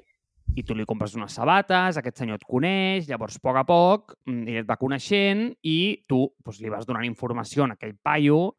i 0.55 0.63
tu 0.63 0.75
li 0.77 0.85
compres 0.87 1.17
unes 1.17 1.33
sabates, 1.35 1.97
aquest 1.99 2.21
senyor 2.21 2.39
et 2.39 2.45
coneix, 2.47 3.09
llavors, 3.09 3.35
a 3.35 3.43
poc 3.43 3.59
a 3.59 3.65
poc, 3.67 4.15
mm, 4.29 4.45
ell 4.47 4.61
et 4.61 4.69
va 4.69 4.79
coneixent 4.79 5.49
i 5.67 6.05
tu 6.07 6.21
doncs, 6.45 6.61
li 6.63 6.71
vas 6.71 6.87
donant 6.87 7.03
informació 7.07 7.65
a 7.65 7.73
aquell 7.75 7.97
paio 7.97 8.55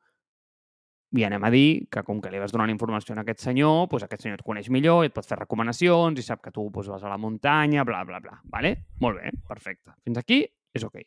i 1.14 1.22
anem 1.24 1.44
a 1.46 1.50
dir 1.54 1.86
que 1.90 2.02
com 2.02 2.18
que 2.20 2.30
li 2.32 2.40
vas 2.42 2.52
donant 2.52 2.70
informació 2.72 3.14
a 3.14 3.22
aquest 3.22 3.44
senyor, 3.44 3.86
doncs 3.90 4.06
aquest 4.06 4.24
senyor 4.26 4.40
et 4.40 4.46
coneix 4.46 4.70
millor 4.74 5.04
i 5.04 5.10
et 5.10 5.14
pot 5.14 5.26
fer 5.26 5.38
recomanacions 5.38 6.18
i 6.18 6.24
sap 6.26 6.42
que 6.42 6.50
tu 6.50 6.66
doncs, 6.66 6.88
vas 6.90 7.04
a 7.04 7.12
la 7.12 7.18
muntanya, 7.20 7.84
bla, 7.86 8.02
bla, 8.04 8.18
bla. 8.20 8.40
Vale? 8.50 8.74
Molt 9.00 9.20
bé, 9.20 9.30
perfecte. 9.46 9.94
Fins 10.02 10.18
aquí 10.18 10.42
és 10.74 10.84
ok. 10.84 10.98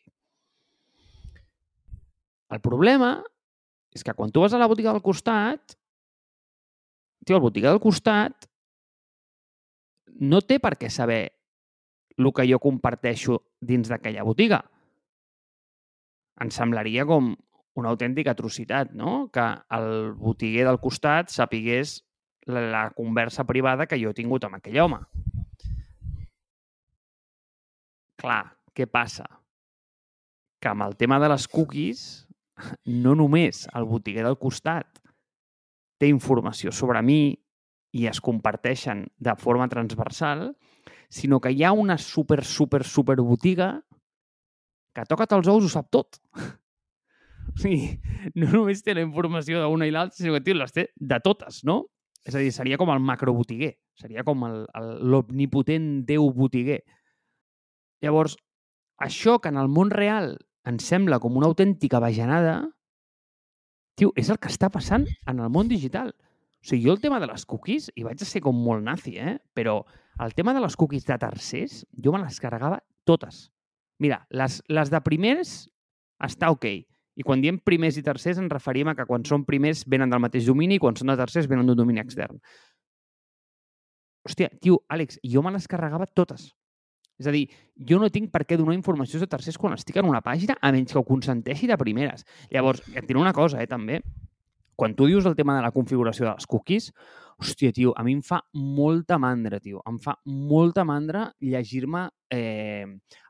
El 2.50 2.62
problema 2.64 3.18
és 3.94 4.02
que 4.06 4.14
quan 4.16 4.32
tu 4.32 4.42
vas 4.42 4.54
a 4.54 4.58
la 4.58 4.68
botiga 4.70 4.94
del 4.94 5.04
costat, 5.04 5.76
tio, 7.26 7.36
la 7.36 7.44
botiga 7.44 7.70
del 7.70 7.82
costat 7.82 8.48
no 10.20 10.40
té 10.40 10.58
per 10.58 10.74
què 10.80 10.90
saber 10.90 11.22
el 12.20 12.32
que 12.36 12.44
jo 12.48 12.58
comparteixo 12.60 13.38
dins 13.60 13.88
d'aquella 13.88 14.24
botiga. 14.26 14.64
em 16.40 16.48
semblaria 16.48 17.04
com 17.04 17.34
una 17.80 17.90
autèntica 17.92 18.34
atrocitat, 18.34 18.92
no? 18.96 19.28
Que 19.32 19.46
el 19.76 20.12
botiguer 20.18 20.66
del 20.68 20.80
costat 20.82 21.32
sapigués 21.32 21.98
la, 22.46 22.62
la 22.72 22.84
conversa 22.96 23.44
privada 23.48 23.86
que 23.88 23.98
jo 24.00 24.12
he 24.12 24.16
tingut 24.16 24.46
amb 24.46 24.60
aquell 24.60 24.80
home. 24.84 25.00
Clar, 28.20 28.42
què 28.76 28.86
passa? 28.86 29.26
Que 30.60 30.68
amb 30.68 30.84
el 30.84 30.96
tema 31.00 31.18
de 31.22 31.30
les 31.32 31.46
cookies, 31.48 32.02
no 32.84 33.14
només 33.16 33.64
el 33.74 33.86
botiguer 33.88 34.26
del 34.26 34.36
costat 34.38 35.00
té 36.00 36.08
informació 36.08 36.72
sobre 36.72 37.00
mi 37.04 37.22
i 37.96 38.06
es 38.06 38.20
comparteixen 38.24 39.06
de 39.18 39.34
forma 39.40 39.68
transversal, 39.68 40.50
sinó 41.10 41.40
que 41.40 41.52
hi 41.52 41.64
ha 41.64 41.72
una 41.72 41.98
super, 41.98 42.44
super, 42.44 42.84
super 42.84 43.18
botiga 43.20 43.72
que 44.94 45.04
toca't 45.06 45.36
els 45.36 45.50
ous 45.50 45.66
ho 45.66 45.72
sap 45.72 45.90
tot. 45.90 46.20
O 47.50 47.58
sigui, 47.60 47.98
no 48.38 48.46
només 48.52 48.84
té 48.86 48.94
la 48.94 49.02
informació 49.02 49.60
d'una 49.60 49.88
i 49.88 49.92
l'altra, 49.92 50.16
sinó 50.16 50.36
que 50.36 50.44
tio, 50.46 50.54
les 50.56 50.72
té 50.72 50.86
de 50.96 51.18
totes, 51.20 51.64
no? 51.66 51.82
És 52.24 52.36
a 52.36 52.40
dir, 52.40 52.52
seria 52.52 52.78
com 52.80 52.92
el 52.92 53.00
macrobotiguer, 53.02 53.72
seria 53.98 54.24
com 54.24 54.44
l'omnipotent 54.44 55.88
déu 56.08 56.28
botiguer. 56.36 56.78
Llavors, 58.04 58.36
això 59.00 59.38
que 59.40 59.52
en 59.52 59.58
el 59.60 59.68
món 59.72 59.90
real 59.92 60.34
ens 60.68 60.86
sembla 60.92 61.18
com 61.20 61.36
una 61.40 61.48
autèntica 61.48 62.00
bajanada, 62.00 62.60
tio, 63.96 64.12
és 64.20 64.30
el 64.32 64.38
que 64.40 64.52
està 64.52 64.70
passant 64.72 65.06
en 65.28 65.40
el 65.40 65.52
món 65.52 65.68
digital. 65.68 66.12
O 66.60 66.68
sigui, 66.68 66.84
jo 66.86 66.92
el 66.92 67.00
tema 67.00 67.20
de 67.20 67.28
les 67.30 67.46
cookies, 67.48 67.88
i 67.96 68.04
vaig 68.04 68.20
a 68.20 68.28
ser 68.28 68.44
com 68.44 68.56
molt 68.56 68.84
nazi, 68.84 69.16
eh? 69.16 69.38
però 69.56 69.80
el 70.20 70.36
tema 70.36 70.52
de 70.52 70.60
les 70.60 70.76
cookies 70.76 71.08
de 71.08 71.16
tercers, 71.20 71.84
jo 71.96 72.12
me 72.12 72.20
les 72.20 72.40
carregava 72.40 72.82
totes. 73.08 73.48
Mira, 74.00 74.26
les, 74.30 74.60
les 74.68 74.92
de 74.92 75.00
primers 75.04 75.54
està 76.20 76.50
ok. 76.52 76.68
I 77.18 77.26
quan 77.26 77.42
diem 77.42 77.58
primers 77.58 77.98
i 77.98 78.04
tercers 78.06 78.38
ens 78.38 78.52
referim 78.52 78.90
a 78.90 78.94
que 78.96 79.06
quan 79.08 79.24
són 79.26 79.44
primers 79.48 79.82
venen 79.88 80.12
del 80.12 80.22
mateix 80.22 80.46
domini 80.46 80.78
i 80.78 80.82
quan 80.82 80.96
són 80.96 81.10
de 81.10 81.18
tercers 81.18 81.48
venen 81.50 81.66
d'un 81.66 81.78
domini 81.78 82.02
extern. 82.02 82.38
Hòstia, 84.26 84.50
tio, 84.60 84.82
Àlex, 84.88 85.18
jo 85.24 85.42
me 85.42 85.52
les 85.54 85.66
carregava 85.68 86.06
totes. 86.06 86.50
És 87.20 87.28
a 87.28 87.32
dir, 87.34 87.44
jo 87.88 87.98
no 88.00 88.08
tinc 88.12 88.30
per 88.32 88.46
què 88.48 88.56
donar 88.56 88.76
informació 88.76 89.20
de 89.20 89.28
tercers 89.28 89.58
quan 89.60 89.76
estic 89.76 89.98
en 90.00 90.08
una 90.08 90.22
pàgina 90.24 90.56
a 90.56 90.70
menys 90.72 90.94
que 90.94 91.00
ho 91.00 91.04
consenteixi 91.04 91.68
de 91.68 91.76
primeres. 91.80 92.24
Llavors, 92.52 92.80
et 92.94 93.04
diré 93.04 93.20
una 93.20 93.34
cosa, 93.36 93.60
eh, 93.60 93.68
també. 93.68 94.00
Quan 94.76 94.94
tu 94.96 95.04
dius 95.10 95.26
el 95.28 95.36
tema 95.36 95.58
de 95.58 95.64
la 95.66 95.72
configuració 95.72 96.24
de 96.24 96.32
les 96.32 96.46
cookies, 96.48 96.92
hòstia, 97.40 97.72
tio, 97.72 97.92
a 97.96 98.04
mi 98.04 98.12
em 98.18 98.22
fa 98.24 98.38
molta 98.52 99.16
mandra, 99.18 99.58
tio. 99.60 99.80
Em 99.88 99.96
fa 100.02 100.14
molta 100.28 100.84
mandra 100.84 101.26
llegir-me 101.40 102.06
eh, 102.30 102.84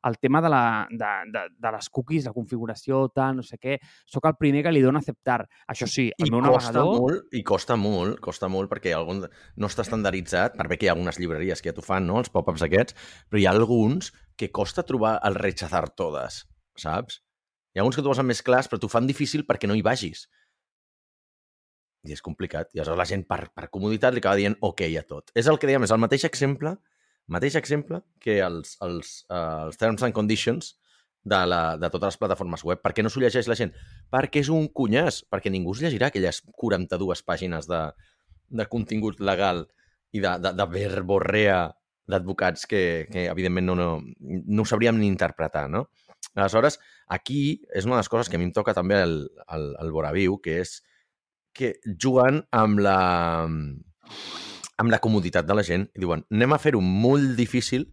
el 0.04 0.18
tema 0.18 0.42
de, 0.42 0.50
la, 0.52 0.62
de, 0.90 1.10
de, 1.30 1.44
de 1.56 1.72
les 1.76 1.88
cookies, 1.88 2.26
la 2.26 2.34
configuració, 2.34 3.04
tal, 3.14 3.38
no 3.38 3.44
sé 3.46 3.56
què. 3.62 3.78
Sóc 4.10 4.26
el 4.28 4.36
primer 4.40 4.64
que 4.66 4.74
li 4.74 4.82
dona 4.84 5.00
acceptar. 5.00 5.44
Això 5.70 5.88
sí, 5.88 6.08
el 6.18 6.28
I 6.28 6.34
meu 6.34 6.42
costa 6.44 6.74
navegador... 6.74 7.00
molt, 7.06 7.30
I 7.38 7.44
costa 7.46 7.78
molt, 7.80 8.18
costa 8.24 8.50
molt 8.52 8.72
perquè 8.72 8.94
algun, 8.96 9.24
no 9.56 9.70
està 9.70 9.86
estandarditzat, 9.86 10.58
per 10.58 10.68
bé 10.70 10.80
que 10.80 10.88
hi 10.88 10.92
ha 10.92 10.96
algunes 10.98 11.20
llibreries 11.20 11.62
que 11.62 11.70
ja 11.70 11.76
t'ho 11.76 11.86
fan, 11.86 12.08
no?, 12.10 12.18
els 12.20 12.32
pop-ups 12.34 12.66
aquests, 12.66 12.98
però 13.30 13.40
hi 13.40 13.48
ha 13.48 13.54
alguns 13.54 14.12
que 14.36 14.50
costa 14.50 14.84
trobar 14.88 15.18
el 15.26 15.38
rechazar 15.38 15.86
todes, 15.94 16.44
saps? 16.76 17.22
Hi 17.70 17.78
ha 17.78 17.84
alguns 17.84 17.96
que 17.96 18.02
t'ho 18.02 18.10
posen 18.10 18.26
més 18.26 18.42
clars, 18.42 18.66
però 18.66 18.82
t'ho 18.82 18.90
fan 18.90 19.06
difícil 19.06 19.46
perquè 19.46 19.70
no 19.70 19.78
hi 19.78 19.84
vagis. 19.86 20.26
I 22.06 22.14
és 22.16 22.22
complicat. 22.24 22.70
I 22.74 22.80
aleshores 22.80 23.00
la 23.00 23.08
gent, 23.08 23.26
per, 23.28 23.42
per 23.54 23.68
comoditat, 23.72 24.14
li 24.14 24.22
acaba 24.22 24.38
dient 24.40 24.56
ok 24.64 24.86
a 24.88 25.04
tot. 25.08 25.32
És 25.36 25.50
el 25.50 25.58
que 25.60 25.68
dèiem, 25.68 25.84
és 25.84 25.92
el 25.92 26.00
mateix 26.00 26.24
exemple, 26.28 26.76
mateix 27.30 27.56
exemple 27.60 28.00
que 28.22 28.38
els, 28.44 28.76
els, 28.86 29.16
uh, 29.28 29.66
els 29.66 29.80
terms 29.80 30.06
and 30.06 30.16
conditions 30.16 30.74
de, 31.24 31.40
la, 31.46 31.76
de 31.76 31.90
totes 31.90 32.14
les 32.14 32.20
plataformes 32.20 32.64
web. 32.64 32.80
Per 32.82 32.94
què 32.96 33.04
no 33.04 33.12
s'ho 33.12 33.20
llegeix 33.22 33.48
la 33.50 33.58
gent? 33.58 33.74
Perquè 34.12 34.42
és 34.44 34.50
un 34.52 34.70
cunyàs, 34.72 35.22
perquè 35.30 35.52
ningú 35.52 35.76
es 35.76 35.84
llegirà 35.84 36.08
aquelles 36.08 36.40
42 36.56 37.22
pàgines 37.26 37.68
de, 37.70 37.82
de 38.48 38.66
contingut 38.72 39.20
legal 39.20 39.66
i 40.12 40.22
de, 40.22 40.36
de, 40.42 40.54
de 40.56 40.66
verborrea 40.72 41.62
d'advocats 42.10 42.66
que, 42.66 43.06
que, 43.12 43.28
evidentment, 43.30 43.68
no, 43.68 43.76
no, 43.78 43.90
no 44.20 44.62
ho 44.64 44.66
sabríem 44.66 44.98
ni 44.98 45.06
interpretar, 45.06 45.68
no? 45.70 45.86
Aleshores, 46.34 46.78
aquí 47.08 47.60
és 47.74 47.86
una 47.86 47.96
de 47.96 48.02
les 48.02 48.10
coses 48.10 48.30
que 48.30 48.38
a 48.38 48.40
mi 48.40 48.48
em 48.48 48.54
toca 48.54 48.74
també 48.74 48.98
el, 49.02 49.14
el, 49.54 49.70
el 49.82 49.92
Boraviu, 49.94 50.38
que 50.42 50.60
és 50.64 50.80
que 51.56 51.74
juguen 52.00 52.42
amb 52.54 52.82
la, 52.82 52.98
amb 54.80 54.92
la 54.92 55.00
comoditat 55.02 55.48
de 55.48 55.56
la 55.56 55.64
gent 55.66 55.88
i 55.94 56.04
diuen, 56.04 56.24
anem 56.32 56.54
a 56.54 56.60
fer-ho 56.62 56.80
molt 56.84 57.34
difícil 57.38 57.88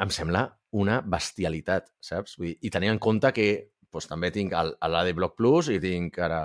em 0.04 0.10
sembla 0.14 0.60
una 0.78 1.02
bestialitat, 1.06 1.90
saps? 2.04 2.38
Vull 2.38 2.48
dir, 2.52 2.58
I 2.68 2.70
tenint 2.74 2.92
en 2.96 3.02
compte 3.02 3.32
que 3.36 3.48
doncs, 3.88 4.08
també 4.10 4.28
tinc 4.34 4.52
l'AD 4.54 5.10
Plus 5.38 5.70
i 5.74 5.80
tinc 5.82 6.20
ara 6.20 6.42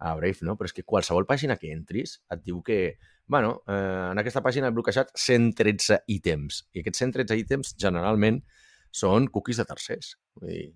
a 0.00 0.14
Brave, 0.16 0.40
no? 0.48 0.56
Però 0.56 0.66
és 0.68 0.74
que 0.74 0.88
qualsevol 0.88 1.26
pàgina 1.28 1.56
que 1.60 1.72
entris 1.72 2.10
et 2.32 2.40
diu 2.44 2.62
que, 2.64 2.98
bueno, 3.28 3.62
eh, 3.68 4.10
en 4.10 4.18
aquesta 4.18 4.42
pàgina 4.42 4.68
he 4.68 4.74
bloquejat 4.74 5.08
113 5.14 5.98
ítems. 6.08 6.64
I 6.72 6.80
aquests 6.80 6.98
113 7.04 7.36
ítems, 7.42 7.74
generalment, 7.78 8.42
són 8.90 9.28
cookies 9.32 9.60
de 9.60 9.66
tercers. 9.68 10.14
Vull 10.40 10.52
dir, 10.52 10.66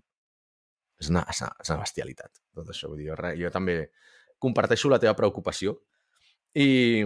és 1.01 1.11
una, 1.11 1.25
és 1.31 1.43
una, 1.43 1.51
és 1.61 1.73
una 1.73 1.83
bestialitat, 1.83 2.43
tot 2.55 2.71
això. 2.71 2.91
Vull 2.93 3.03
dir, 3.03 3.11
jo, 3.11 3.35
jo 3.43 3.53
també 3.55 3.79
comparteixo 4.43 4.91
la 4.93 5.01
teva 5.03 5.17
preocupació 5.19 5.77
i, 6.55 7.05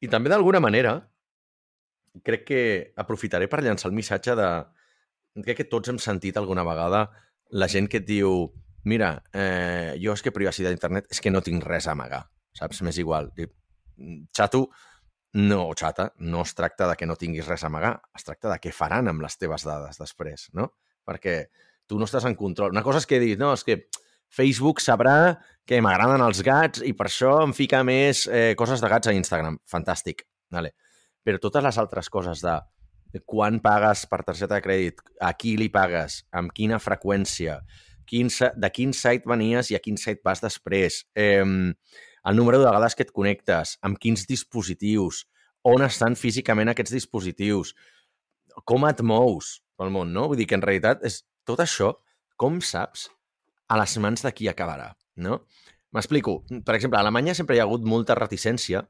i 0.00 0.10
també 0.12 0.30
d'alguna 0.30 0.60
manera 0.60 0.98
crec 2.24 2.44
que 2.48 2.60
aprofitaré 2.96 3.48
per 3.48 3.62
llançar 3.64 3.90
el 3.90 3.96
missatge 3.96 4.36
de... 4.38 4.50
Crec 5.44 5.58
que 5.60 5.68
tots 5.68 5.90
hem 5.92 5.98
sentit 6.00 6.36
alguna 6.40 6.64
vegada 6.64 7.02
la 7.52 7.68
gent 7.68 7.90
que 7.92 8.00
et 8.00 8.06
diu 8.08 8.46
mira, 8.86 9.10
eh, 9.34 9.98
jo 10.00 10.14
és 10.14 10.22
que 10.22 10.32
privacitat 10.32 10.72
d'internet 10.72 11.10
és 11.10 11.20
que 11.20 11.32
no 11.34 11.42
tinc 11.44 11.64
res 11.66 11.88
a 11.88 11.92
amagar, 11.96 12.22
saps? 12.54 12.80
M'és 12.86 13.00
igual. 13.02 13.32
Xato, 14.36 14.68
no, 15.36 15.68
xata, 15.76 16.10
no 16.18 16.42
es 16.46 16.54
tracta 16.56 16.88
de 16.88 16.96
que 16.96 17.06
no 17.06 17.16
tinguis 17.20 17.46
res 17.48 17.64
a 17.64 17.68
amagar, 17.68 17.98
es 18.16 18.24
tracta 18.24 18.48
de 18.48 18.56
què 18.62 18.72
faran 18.72 19.10
amb 19.10 19.20
les 19.20 19.36
teves 19.36 19.66
dades 19.68 20.00
després, 20.00 20.48
no? 20.56 20.70
Perquè 21.06 21.36
tu 21.86 21.98
no 22.00 22.08
estàs 22.08 22.24
en 22.24 22.34
control. 22.38 22.72
Una 22.72 22.84
cosa 22.86 23.02
és 23.02 23.06
que 23.08 23.20
diguis, 23.20 23.38
no, 23.38 23.52
és 23.52 23.64
que 23.66 23.82
Facebook 24.32 24.80
sabrà 24.80 25.36
que 25.68 25.82
m'agraden 25.84 26.24
els 26.24 26.40
gats 26.46 26.80
i 26.80 26.94
per 26.96 27.10
això 27.10 27.36
em 27.44 27.52
fica 27.56 27.82
més 27.86 28.24
eh, 28.26 28.54
coses 28.58 28.80
de 28.80 28.90
gats 28.90 29.12
a 29.12 29.14
Instagram. 29.14 29.60
Fantàstic. 29.68 30.24
Vale. 30.52 30.72
Però 31.26 31.42
totes 31.42 31.64
les 31.68 31.78
altres 31.82 32.08
coses 32.08 32.40
de 32.40 32.56
quan 33.28 33.60
pagues 33.64 34.06
per 34.10 34.22
targeta 34.24 34.56
de 34.56 34.64
crèdit, 34.64 35.04
a 35.20 35.32
qui 35.36 35.54
li 35.60 35.68
pagues, 35.72 36.22
amb 36.36 36.52
quina 36.56 36.80
freqüència, 36.82 37.60
quin, 38.08 38.28
de 38.28 38.72
quin 38.72 38.92
site 38.96 39.28
venies 39.28 39.70
i 39.72 39.76
a 39.76 39.82
quin 39.84 39.96
site 40.00 40.24
vas 40.24 40.42
després, 40.44 41.02
eh, 41.16 41.44
el 42.26 42.36
número 42.36 42.58
de 42.58 42.66
vegades 42.66 42.96
que 42.98 43.06
et 43.06 43.12
connectes, 43.14 43.76
amb 43.86 44.00
quins 44.02 44.26
dispositius, 44.26 45.24
on 45.66 45.82
estan 45.86 46.16
físicament 46.18 46.70
aquests 46.72 46.94
dispositius, 46.94 47.72
com 48.64 48.86
et 48.88 49.02
mous 49.02 49.60
pel 49.78 49.92
món, 49.94 50.12
no? 50.14 50.26
Vull 50.30 50.40
dir 50.40 50.48
que 50.50 50.58
en 50.58 50.64
realitat 50.64 51.04
és 51.06 51.20
tot 51.46 51.62
això, 51.62 51.92
com 52.36 52.58
saps 52.60 53.08
a 53.70 53.78
les 53.80 53.96
mans 54.02 54.22
de 54.22 54.32
qui 54.34 54.50
acabarà, 54.50 54.92
no? 55.22 55.40
M'explico. 55.94 56.40
Per 56.66 56.74
exemple, 56.76 56.98
a 56.98 57.04
Alemanya 57.04 57.34
sempre 57.34 57.56
hi 57.56 57.62
ha 57.62 57.66
hagut 57.66 57.86
molta 57.86 58.16
reticència 58.18 58.82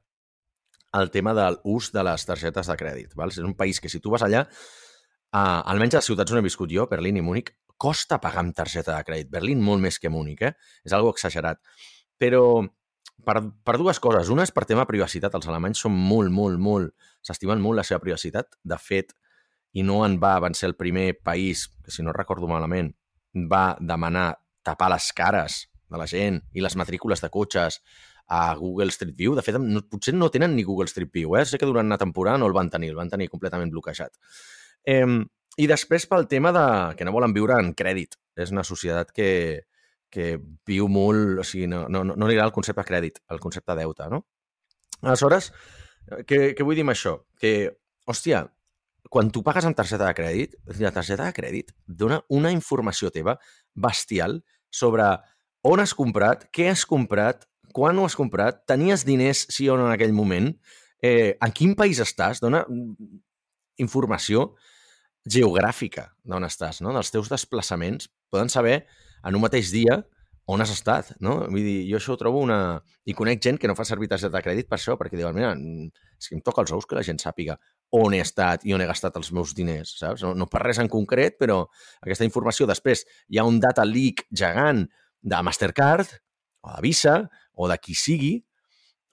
al 0.96 1.10
tema 1.12 1.34
de 1.36 1.46
l'ús 1.58 1.90
de 1.92 2.02
les 2.06 2.24
targetes 2.24 2.70
de 2.70 2.76
crèdit. 2.80 3.14
Val? 3.18 3.32
És 3.32 3.44
un 3.44 3.54
país 3.58 3.80
que 3.80 3.90
si 3.92 4.00
tu 4.00 4.12
vas 4.14 4.24
allà, 4.24 4.46
uh, 4.46 5.60
almenys 5.70 5.98
a 5.98 6.00
les 6.00 6.08
ciutats 6.08 6.32
on 6.32 6.40
he 6.40 6.46
viscut 6.46 6.72
jo, 6.72 6.88
Berlín 6.90 7.20
i 7.20 7.24
Múnich, 7.24 7.52
costa 7.76 8.18
pagar 8.22 8.42
amb 8.44 8.56
targeta 8.56 8.96
de 8.96 9.04
crèdit. 9.06 9.30
Berlín 9.32 9.60
molt 9.62 9.84
més 9.84 10.00
que 10.00 10.12
Múnich, 10.12 10.42
eh? 10.48 10.54
És 10.88 10.96
algo 10.96 11.12
exagerat. 11.12 11.60
Però 12.16 12.64
per, 13.24 13.40
per 13.64 13.76
dues 13.80 14.00
coses. 14.02 14.30
Una 14.32 14.44
és 14.46 14.52
per 14.54 14.66
tema 14.68 14.86
privacitat. 14.88 15.34
Els 15.38 15.48
alemanys 15.50 15.84
són 15.86 15.94
molt, 15.96 16.32
molt, 16.32 16.60
molt... 16.62 16.92
S'estimen 17.26 17.62
molt 17.62 17.80
la 17.80 17.86
seva 17.86 18.02
privacitat. 18.02 18.58
De 18.62 18.78
fet, 18.80 19.14
i 19.76 19.84
no 19.84 20.02
en 20.06 20.18
va, 20.22 20.36
van 20.42 20.54
ser 20.56 20.70
el 20.70 20.76
primer 20.78 21.18
país, 21.24 21.66
que 21.84 21.94
si 21.94 22.04
no 22.04 22.14
recordo 22.16 22.48
malament, 22.48 22.92
va 23.36 23.76
demanar 23.80 24.28
tapar 24.66 24.90
les 24.94 25.10
cares 25.12 25.66
de 25.86 25.98
la 26.00 26.06
gent 26.10 26.40
i 26.56 26.64
les 26.64 26.76
matrícules 26.78 27.20
de 27.22 27.30
cotxes 27.30 27.80
a 28.26 28.54
Google 28.58 28.90
Street 28.94 29.14
View. 29.16 29.36
De 29.36 29.44
fet, 29.44 29.58
no, 29.62 29.84
potser 29.86 30.14
no 30.16 30.30
tenen 30.34 30.56
ni 30.56 30.64
Google 30.66 30.90
Street 30.90 31.12
View. 31.12 31.36
Eh? 31.38 31.44
Sé 31.46 31.60
que 31.60 31.68
durant 31.68 31.86
una 31.86 32.00
temporada 32.00 32.40
no 32.40 32.48
el 32.48 32.56
van 32.56 32.70
tenir, 32.70 32.90
el 32.94 32.98
van 32.98 33.12
tenir 33.12 33.28
completament 33.30 33.70
bloquejat. 33.74 34.16
Eh, 34.86 35.06
I 35.56 35.66
després 35.70 36.08
pel 36.10 36.26
tema 36.28 36.52
de 36.52 36.66
que 36.96 37.06
no 37.06 37.14
volen 37.14 37.32
viure 37.36 37.58
en 37.60 37.72
crèdit. 37.76 38.18
És 38.36 38.52
una 38.52 38.64
societat 38.66 39.12
que, 39.14 39.28
que 40.12 40.36
viu 40.68 40.88
molt... 40.92 41.40
O 41.42 41.46
sigui, 41.46 41.68
no, 41.70 41.86
no, 41.92 42.04
no 42.08 42.28
li 42.28 42.36
agrada 42.36 42.50
el 42.50 42.56
concepte 42.56 42.84
crèdit, 42.86 43.20
el 43.32 43.42
concepte 43.42 43.72
de 43.72 43.82
deute, 43.82 44.08
no? 44.12 44.22
Aleshores, 45.02 45.50
què, 46.28 46.52
què 46.56 46.66
vull 46.66 46.78
dir 46.78 46.86
amb 46.86 46.94
això? 46.94 47.16
Que, 47.40 47.52
hòstia, 48.08 48.44
quan 49.10 49.30
tu 49.30 49.42
pagues 49.46 49.66
amb 49.66 49.76
targeta 49.78 50.06
de 50.06 50.14
crèdit, 50.18 50.56
la 50.80 50.92
targeta 50.94 51.26
de 51.28 51.34
crèdit 51.36 51.74
dona 51.86 52.20
una 52.32 52.52
informació 52.54 53.10
teva 53.14 53.36
bestial 53.74 54.40
sobre 54.70 55.06
on 55.66 55.82
has 55.82 55.94
comprat, 55.94 56.46
què 56.54 56.70
has 56.70 56.86
comprat, 56.88 57.46
quan 57.74 57.98
ho 57.98 58.06
has 58.06 58.16
comprat, 58.18 58.62
tenies 58.70 59.04
diners 59.06 59.44
sí 59.52 59.68
o 59.68 59.76
no 59.78 59.88
en 59.88 59.94
aquell 59.94 60.14
moment, 60.16 60.52
eh, 61.02 61.36
en 61.42 61.52
quin 61.52 61.74
país 61.78 62.00
estàs, 62.02 62.40
dona 62.40 62.64
informació 63.82 64.52
geogràfica 65.26 66.12
d'on 66.24 66.46
estàs, 66.46 66.80
no? 66.80 66.94
dels 66.94 67.10
teus 67.12 67.28
desplaçaments. 67.28 68.08
Poden 68.30 68.50
saber 68.52 68.86
en 69.26 69.38
un 69.38 69.42
mateix 69.42 69.72
dia 69.74 70.00
on 70.46 70.62
has 70.62 70.70
estat, 70.70 71.08
no? 71.18 71.40
Vull 71.50 71.64
dir, 71.64 71.78
jo 71.90 71.98
això 71.98 72.14
ho 72.14 72.18
trobo 72.20 72.38
una... 72.38 72.78
I 73.10 73.14
conec 73.18 73.40
gent 73.42 73.56
que 73.58 73.66
no 73.66 73.74
fa 73.74 73.84
servir 73.86 74.06
targeta 74.10 74.30
de 74.36 74.42
crèdit 74.44 74.68
per 74.70 74.78
això, 74.78 74.94
perquè 74.98 75.18
diuen, 75.18 75.34
mira, 75.34 75.50
és 76.14 76.28
que 76.30 76.36
em 76.38 76.42
toca 76.46 76.62
els 76.62 76.70
ous 76.74 76.86
que 76.86 76.94
la 76.94 77.02
gent 77.06 77.18
sàpiga 77.18 77.56
on 77.98 78.14
he 78.14 78.20
estat 78.22 78.62
i 78.66 78.74
on 78.74 78.82
he 78.82 78.86
gastat 78.86 79.18
els 79.18 79.32
meus 79.34 79.56
diners, 79.58 79.96
saps? 79.98 80.22
No, 80.22 80.32
no 80.38 80.46
per 80.50 80.62
res 80.62 80.78
en 80.82 80.90
concret, 80.90 81.34
però 81.40 81.64
aquesta 81.98 82.26
informació 82.26 82.68
després 82.70 83.02
hi 83.26 83.40
ha 83.42 83.46
un 83.46 83.58
data 83.62 83.84
leak 83.86 84.22
gegant 84.30 84.84
de 85.26 85.42
Mastercard 85.42 86.14
o 86.62 86.70
de 86.76 86.82
Visa 86.86 87.16
o 87.54 87.66
de 87.70 87.78
qui 87.82 87.98
sigui 87.98 88.36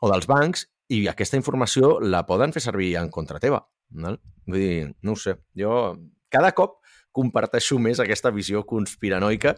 o 0.03 0.11
dels 0.11 0.29
bancs 0.29 0.67
i 0.93 1.07
aquesta 1.09 1.39
informació 1.39 1.95
la 2.03 2.27
poden 2.29 2.53
fer 2.53 2.61
servir 2.61 2.93
en 3.01 3.09
contra 3.09 3.41
teva. 3.41 3.63
No? 3.97 4.13
Vull 4.45 4.61
dir, 4.61 4.91
no 5.01 5.17
ho 5.17 5.19
sé, 5.19 5.39
jo 5.57 5.95
cada 6.33 6.53
cop 6.53 6.77
comparteixo 7.13 7.77
més 7.81 8.01
aquesta 8.01 8.31
visió 8.33 8.63
conspiranoica 8.69 9.53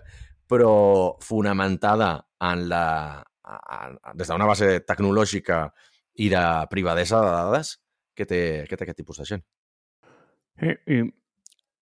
però 0.50 1.18
fonamentada 1.22 2.12
en 2.46 2.68
la, 2.70 2.86
en, 3.46 3.98
des 4.18 4.30
d'una 4.30 4.48
base 4.50 4.80
tecnològica 4.88 5.66
i 6.22 6.30
de 6.32 6.46
privadesa 6.72 7.22
de 7.24 7.34
dades 7.34 7.76
que 8.16 8.26
té, 8.30 8.42
que 8.70 8.78
té 8.78 8.86
aquest 8.86 9.02
tipus 9.02 9.20
de 9.20 9.28
gent. 9.28 9.44
I, 10.62 10.72
i 10.96 11.02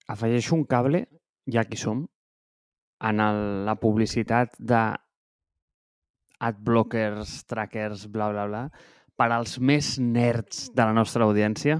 afegeixo 0.10 0.56
un 0.56 0.66
cable, 0.66 1.06
ja 1.50 1.66
que 1.70 1.78
som, 1.78 2.06
en 3.04 3.20
el, 3.20 3.40
la 3.68 3.76
publicitat 3.80 4.56
de 4.60 4.82
adblockers, 6.44 7.44
trackers, 7.48 8.08
bla, 8.12 8.32
bla, 8.32 8.48
bla, 8.50 8.64
per 9.16 9.30
als 9.32 9.60
més 9.60 9.96
nerds 10.02 10.70
de 10.74 10.88
la 10.88 10.96
nostra 10.96 11.28
audiència, 11.28 11.80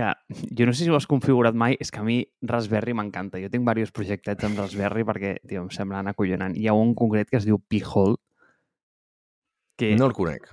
que 0.00 0.38
jo 0.56 0.66
no 0.66 0.72
sé 0.72 0.84
si 0.84 0.90
ho 0.90 0.96
has 0.96 1.06
configurat 1.06 1.56
mai, 1.56 1.76
és 1.80 1.90
que 1.92 2.00
a 2.00 2.06
mi 2.06 2.22
Raspberry 2.46 2.94
m'encanta. 2.96 3.40
Jo 3.42 3.50
tinc 3.52 3.66
diversos 3.66 3.92
projectets 3.96 4.46
amb 4.48 4.58
Raspberry 4.60 5.04
perquè, 5.04 5.36
tio, 5.44 5.64
em 5.66 5.70
semblen 5.74 6.08
acollonant. 6.08 6.56
Hi 6.56 6.68
ha 6.70 6.76
un 6.76 6.94
concret 6.96 7.30
que 7.30 7.38
es 7.40 7.46
diu 7.48 7.60
P-Hole. 7.60 8.16
Que... 9.76 9.92
No 10.00 10.08
el 10.08 10.16
conec. 10.16 10.48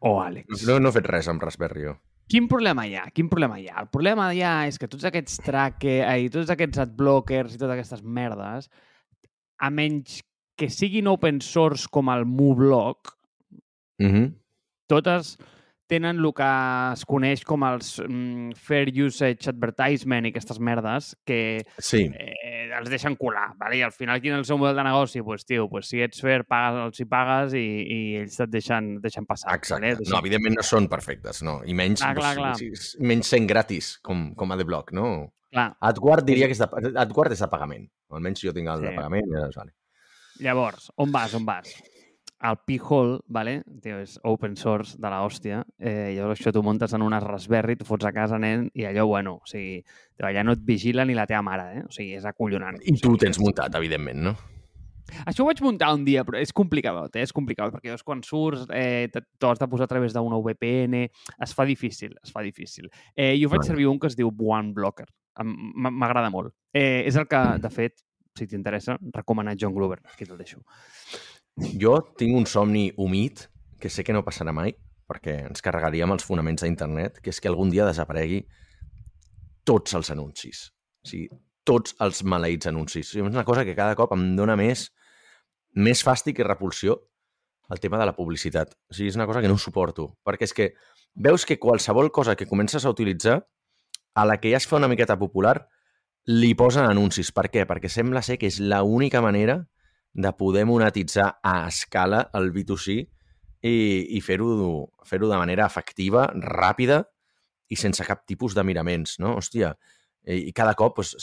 Oh, 0.00 0.20
Àlex. 0.22 0.64
No, 0.68 0.78
no 0.80 0.92
he 0.92 0.96
fet 0.96 1.08
res 1.10 1.28
amb 1.28 1.42
Raspberry, 1.44 1.88
jo. 1.88 1.96
Quin 2.28 2.48
problema 2.48 2.84
hi 2.84 2.94
ha? 3.00 3.06
Quin 3.14 3.28
problema 3.32 3.56
hi 3.58 3.66
ha? 3.70 3.82
El 3.82 3.88
problema 3.92 4.28
hi 4.36 4.42
ha 4.44 4.54
és 4.68 4.76
que 4.80 4.88
tots 4.90 5.06
aquests 5.08 5.40
tracker, 5.44 6.00
i 6.20 6.28
tots 6.32 6.52
aquests 6.52 6.82
adblockers 6.84 7.54
i 7.54 7.60
totes 7.60 7.76
aquestes 7.76 8.02
merdes, 8.04 8.68
a 9.58 9.70
menys 9.72 10.20
que 10.58 10.68
siguin 10.72 11.08
open 11.08 11.40
source 11.44 11.88
com 11.90 12.10
el 12.12 12.26
MuBlock, 12.28 13.14
mm 14.02 14.10
-hmm. 14.12 14.34
totes 14.88 15.38
tenen 15.88 16.20
el 16.20 16.28
que 16.36 16.48
es 16.92 17.04
coneix 17.08 17.42
com 17.48 17.64
els 17.66 17.94
mm, 18.04 18.56
Fair 18.60 18.92
Usage 19.04 19.48
Advertisement 19.50 20.28
i 20.28 20.32
aquestes 20.32 20.60
merdes 20.60 21.14
que 21.26 21.64
sí. 21.80 22.04
eh, 22.12 22.68
els 22.76 22.90
deixen 22.92 23.16
colar. 23.20 23.48
Vale? 23.60 23.78
I 23.80 23.84
al 23.86 23.94
final, 23.96 24.20
quin 24.22 24.36
és 24.36 24.42
el 24.42 24.46
seu 24.48 24.60
model 24.60 24.78
de 24.78 24.84
negoci? 24.86 25.24
Pues, 25.24 25.46
tio, 25.48 25.68
pues, 25.72 25.88
si 25.90 26.02
ets 26.04 26.22
fair, 26.24 26.44
pagues, 26.48 26.84
els 26.86 27.02
hi 27.02 27.08
pagues 27.10 27.56
i, 27.58 27.64
i 27.82 27.98
ells 28.20 28.38
et 28.44 28.52
deixen, 28.52 28.94
deixen 29.04 29.26
passar. 29.28 29.56
Exacte. 29.56 29.80
Vale? 29.80 29.96
Deixen... 30.02 30.14
No, 30.14 30.22
evidentment 30.22 30.60
no 30.60 30.66
són 30.66 30.88
perfectes, 30.92 31.42
no. 31.46 31.58
I 31.64 31.76
menys, 31.78 32.04
ah, 32.06 32.14
clar, 32.18 32.36
clar. 32.38 32.54
menys 33.12 33.34
sent 33.34 33.48
gratis, 33.50 33.96
com, 34.04 34.30
com 34.38 34.54
a 34.54 34.60
The 34.60 34.68
Block, 34.68 34.94
no? 34.96 35.10
Clar. 35.52 35.70
AdGuard 35.90 36.28
diria 36.28 36.48
que 36.48 36.56
és 36.56 36.60
de, 36.60 36.92
AdGuard 37.00 37.32
és 37.34 37.44
de 37.44 37.48
pagament. 37.50 37.88
Almenys 38.12 38.44
jo 38.44 38.52
tinc 38.56 38.68
el 38.68 38.82
sí. 38.82 38.90
de 38.90 38.96
pagament. 38.96 39.30
Doncs, 39.32 39.60
vale. 39.60 39.74
Llavors, 40.44 40.92
on 41.02 41.10
vas, 41.14 41.32
on 41.34 41.46
vas? 41.48 41.72
El 42.40 42.56
P-Hole, 42.66 43.20
vale? 43.26 43.62
Tio, 43.82 43.98
és 44.02 44.18
open 44.28 44.54
source 44.56 44.98
de 45.00 45.10
la 45.10 45.22
hòstia. 45.26 45.62
Eh, 45.78 46.14
llavors 46.16 46.38
això 46.38 46.52
tu 46.54 46.62
muntes 46.62 46.94
en 46.94 47.02
una 47.02 47.18
Raspberry, 47.22 47.76
tu 47.76 47.86
fots 47.88 48.06
a 48.06 48.12
casa, 48.14 48.38
nen, 48.38 48.68
i 48.78 48.86
allò, 48.86 49.06
bueno, 49.10 49.38
o 49.42 49.50
sigui, 49.50 49.80
allà 50.22 50.44
no 50.46 50.54
et 50.54 50.62
vigila 50.64 51.06
ni 51.08 51.18
la 51.18 51.26
teva 51.26 51.42
mare, 51.42 51.66
eh? 51.80 51.82
O 51.88 51.90
sigui, 51.94 52.14
és 52.18 52.28
acollonant. 52.28 52.78
I 52.84 52.94
tu 52.94 53.10
o 53.10 53.16
sigui, 53.16 53.24
tens 53.26 53.42
muntat, 53.42 53.74
evidentment, 53.80 54.22
no? 54.30 54.36
Això 55.24 55.42
ho 55.42 55.48
vaig 55.48 55.60
muntar 55.64 55.90
un 55.96 56.04
dia, 56.04 56.22
però 56.26 56.40
és 56.40 56.52
complicat, 56.52 57.14
eh? 57.16 57.22
és 57.24 57.32
complicat, 57.32 57.72
perquè 57.72 57.88
llavors 57.88 58.04
quan 58.04 58.20
surts 58.24 58.66
eh, 58.76 59.08
t'ho 59.08 59.48
has 59.48 59.60
de 59.60 59.68
posar 59.70 59.86
a 59.88 59.90
través 59.90 60.12
d'una 60.12 60.40
VPN, 60.44 61.06
es 61.46 61.54
fa 61.56 61.64
difícil, 61.68 62.12
es 62.22 62.34
fa 62.34 62.42
difícil. 62.44 62.90
Eh, 63.16 63.34
jo 63.40 63.48
faig 63.48 63.64
servir 63.64 63.88
un 63.88 63.98
que 63.98 64.10
es 64.10 64.18
diu 64.18 64.28
One 64.28 64.74
Blocker, 64.76 65.08
m'agrada 65.40 66.28
molt. 66.34 66.52
Eh, 66.74 67.06
és 67.08 67.16
el 67.16 67.28
que, 67.30 67.40
de 67.62 67.72
fet, 67.72 68.04
si 68.38 68.46
t'interessa, 68.46 68.98
recomana 69.14 69.56
John 69.58 69.74
Glover, 69.74 70.02
aquí 70.12 70.28
te'l 70.28 70.38
deixo. 70.38 70.60
Jo 71.58 71.96
tinc 72.18 72.36
un 72.38 72.46
somni 72.46 72.92
humit, 72.96 73.48
que 73.80 73.90
sé 73.90 74.04
que 74.06 74.14
no 74.14 74.22
passarà 74.26 74.52
mai, 74.54 74.74
perquè 75.10 75.34
ens 75.48 75.62
carregaríem 75.64 76.12
els 76.14 76.26
fonaments 76.26 76.62
d'internet, 76.62 77.18
que 77.22 77.32
és 77.32 77.40
que 77.40 77.50
algun 77.50 77.70
dia 77.72 77.86
desaparegui 77.88 78.44
tots 79.66 79.96
els 79.98 80.10
anuncis. 80.14 80.68
O 81.02 81.10
sigui, 81.10 81.28
tots 81.66 81.96
els 82.04 82.22
maleïts 82.22 82.70
anuncis. 82.70 83.08
O 83.08 83.16
sigui, 83.16 83.26
és 83.26 83.34
una 83.34 83.46
cosa 83.48 83.64
que 83.66 83.74
cada 83.76 83.96
cop 83.98 84.14
em 84.14 84.30
dona 84.38 84.54
més, 84.56 84.88
més 85.74 86.02
fàstic 86.06 86.38
i 86.38 86.46
repulsió 86.46 87.00
el 87.74 87.82
tema 87.82 87.98
de 87.98 88.06
la 88.06 88.14
publicitat. 88.16 88.76
O 88.88 88.94
sigui, 88.94 89.10
és 89.10 89.18
una 89.18 89.26
cosa 89.26 89.42
que 89.42 89.50
no 89.50 89.58
suporto, 89.58 90.12
perquè 90.24 90.46
és 90.46 90.54
que 90.54 90.68
veus 91.14 91.44
que 91.44 91.58
qualsevol 91.58 92.12
cosa 92.14 92.36
que 92.36 92.46
comences 92.46 92.86
a 92.86 92.92
utilitzar, 92.94 93.40
a 94.14 94.24
la 94.26 94.38
que 94.38 94.52
ja 94.54 94.62
es 94.62 94.66
fa 94.66 94.78
una 94.78 94.88
miqueta 94.88 95.18
popular, 95.18 95.56
li 96.28 96.54
posen 96.54 96.86
anuncis. 96.86 97.32
Per 97.34 97.48
què? 97.50 97.66
Perquè 97.66 97.90
sembla 97.90 98.22
ser 98.22 98.38
que 98.38 98.46
és 98.46 98.60
l'única 98.62 99.20
manera 99.24 99.64
de 100.18 100.32
poder 100.34 100.64
monetitzar 100.66 101.28
a 101.46 101.54
escala 101.68 102.24
el 102.34 102.50
B2C 102.54 102.96
i, 102.98 103.76
i 104.16 104.20
fer-ho 104.24 104.50
fer, 105.06 105.20
de 105.22 105.38
manera 105.38 105.66
efectiva, 105.66 106.26
ràpida 106.34 107.04
i 107.70 107.78
sense 107.78 108.04
cap 108.06 108.24
tipus 108.26 108.56
de 108.56 108.64
miraments, 108.66 109.18
no? 109.22 109.36
Hòstia, 109.38 109.72
i, 110.26 110.48
i 110.50 110.52
cada 110.56 110.74
cop, 110.78 110.96
pues, 110.98 111.14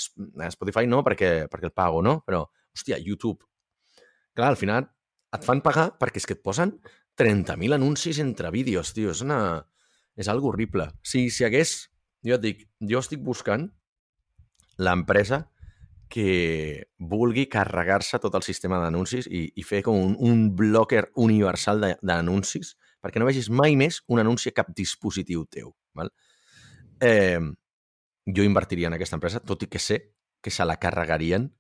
Spotify 0.56 0.88
no, 0.88 1.04
perquè, 1.04 1.50
perquè 1.52 1.72
el 1.72 1.76
pago, 1.76 2.02
no? 2.06 2.20
Però, 2.28 2.46
hòstia, 2.76 3.02
YouTube. 3.04 3.44
Clar, 4.36 4.54
al 4.54 4.60
final 4.60 4.88
et 5.36 5.44
fan 5.44 5.60
pagar 5.64 5.90
perquè 6.00 6.22
és 6.22 6.28
que 6.30 6.38
et 6.38 6.44
posen 6.44 6.78
30.000 7.20 7.76
anuncis 7.76 8.20
entre 8.24 8.52
vídeos, 8.52 8.94
tio. 8.96 9.12
És 9.12 9.24
una, 9.24 9.40
És 10.16 10.30
algo 10.32 10.50
horrible. 10.50 10.90
Si, 11.04 11.30
si 11.30 11.46
hagués... 11.46 11.92
Jo 12.26 12.40
et 12.40 12.42
dic, 12.42 12.62
jo 12.90 12.98
estic 13.04 13.20
buscant 13.22 13.68
l'empresa 14.82 15.44
que 16.10 16.88
vulgui 17.00 17.48
carregar-se 17.52 18.20
tot 18.22 18.36
el 18.38 18.46
sistema 18.46 18.80
d'anuncis 18.82 19.28
i, 19.28 19.48
i 19.56 19.64
fer 19.66 19.82
com 19.86 19.98
un, 19.98 20.16
un 20.20 20.48
blocker 20.56 21.08
universal 21.22 21.84
d'anuncis 22.02 22.76
perquè 23.02 23.22
no 23.22 23.28
vegis 23.30 23.52
mai 23.54 23.76
més 23.78 24.02
un 24.10 24.22
anunci 24.22 24.50
a 24.50 24.56
cap 24.58 24.72
dispositiu 24.74 25.46
teu. 25.46 25.74
Val? 25.98 26.10
Eh, 27.02 27.42
jo 28.26 28.46
invertiria 28.46 28.90
en 28.90 28.98
aquesta 28.98 29.20
empresa, 29.20 29.42
tot 29.42 29.62
i 29.66 29.70
que 29.70 29.82
sé 29.82 30.00
que 30.42 30.54
se 30.54 30.66
la 30.66 30.80
carregarien 30.82 31.52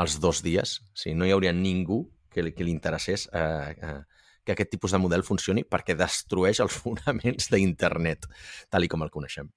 els 0.00 0.18
dos 0.20 0.40
dies. 0.44 0.78
O 0.94 1.00
sigui, 1.00 1.16
no 1.18 1.26
hi 1.26 1.34
hauria 1.34 1.52
ningú 1.52 2.06
que, 2.32 2.44
que 2.54 2.64
li 2.64 2.72
interessés 2.72 3.26
eh, 3.32 3.74
eh, 3.76 4.00
que 4.44 4.54
aquest 4.54 4.72
tipus 4.72 4.94
de 4.94 5.00
model 5.02 5.24
funcioni 5.26 5.64
perquè 5.68 5.96
destrueix 5.98 6.62
els 6.64 6.76
fonaments 6.82 7.50
d'internet, 7.52 8.28
tal 8.72 8.86
i 8.86 8.88
com 8.88 9.04
el 9.04 9.12
coneixem. 9.12 9.50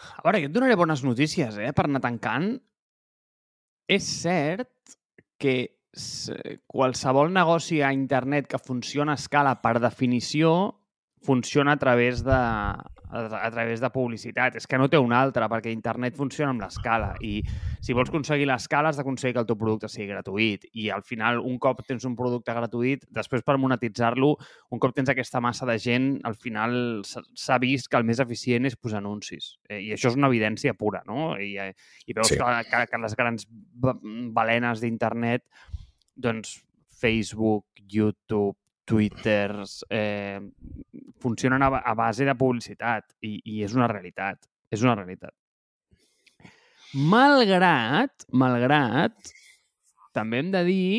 A 0.00 0.24
veure, 0.24 0.40
jo 0.40 0.48
et 0.48 0.54
donaré 0.54 0.78
bones 0.80 1.04
notícies, 1.04 1.60
eh, 1.60 1.70
per 1.76 1.86
anar 1.86 2.02
tancant. 2.02 2.54
És 3.90 4.06
cert 4.22 4.70
que 5.40 5.54
qualsevol 6.70 7.32
negoci 7.34 7.80
a 7.82 7.90
internet 7.90 8.46
que 8.46 8.60
funciona 8.62 9.16
a 9.16 9.18
escala 9.18 9.56
per 9.64 9.80
definició 9.82 10.52
funciona 11.22 11.72
a 11.72 11.76
través 11.76 12.24
de, 12.24 12.32
a, 13.10 13.50
través 13.50 13.80
de 13.80 13.90
publicitat. 13.90 14.56
És 14.56 14.66
que 14.66 14.78
no 14.78 14.88
té 14.90 14.98
una 14.98 15.20
altra, 15.20 15.48
perquè 15.50 15.72
internet 15.72 16.16
funciona 16.16 16.52
amb 16.54 16.62
l'escala 16.64 17.12
i 17.26 17.40
si 17.82 17.94
vols 17.96 18.10
aconseguir 18.12 18.46
l'escala 18.48 18.90
has 18.90 19.00
d'aconseguir 19.00 19.34
que 19.36 19.42
el 19.42 19.48
teu 19.48 19.58
producte 19.60 19.90
sigui 19.90 20.08
gratuït 20.10 20.66
i 20.72 20.88
al 20.94 21.04
final, 21.06 21.40
un 21.44 21.58
cop 21.62 21.82
tens 21.86 22.06
un 22.08 22.16
producte 22.18 22.54
gratuït, 22.56 23.04
després 23.12 23.44
per 23.46 23.58
monetitzar-lo, 23.60 24.32
un 24.70 24.82
cop 24.82 24.94
tens 24.96 25.12
aquesta 25.12 25.42
massa 25.44 25.68
de 25.68 25.76
gent, 25.82 26.10
al 26.24 26.38
final 26.40 27.02
s'ha 27.04 27.60
vist 27.62 27.90
que 27.90 28.00
el 28.00 28.08
més 28.08 28.22
eficient 28.22 28.68
és 28.68 28.78
posar 28.78 29.02
anuncis. 29.02 29.54
Eh, 29.68 29.82
I 29.90 29.92
això 29.96 30.12
és 30.12 30.18
una 30.18 30.30
evidència 30.32 30.74
pura, 30.78 31.02
no? 31.08 31.34
I, 31.36 31.52
eh, 31.60 31.74
i 32.06 32.16
veus 32.16 32.32
sí. 32.32 32.40
que, 32.40 32.56
que, 32.70 32.86
que 32.90 33.04
les 33.04 33.16
grans 33.18 33.46
balenes 33.80 34.80
d'internet 34.84 35.46
doncs 36.20 36.58
Facebook, 37.00 37.64
YouTube, 37.88 38.59
twitters, 38.90 39.84
eh, 39.88 40.40
funcionen 41.22 41.62
a, 41.62 41.70
a 41.78 41.94
base 41.94 42.26
de 42.26 42.34
publicitat 42.34 43.06
i, 43.22 43.36
i 43.44 43.60
és 43.66 43.76
una 43.78 43.86
realitat. 43.90 44.48
És 44.70 44.82
una 44.82 44.96
realitat. 44.98 45.34
Malgrat, 46.94 48.26
malgrat, 48.34 49.30
també 50.16 50.40
hem 50.42 50.50
de 50.50 50.64
dir 50.66 50.90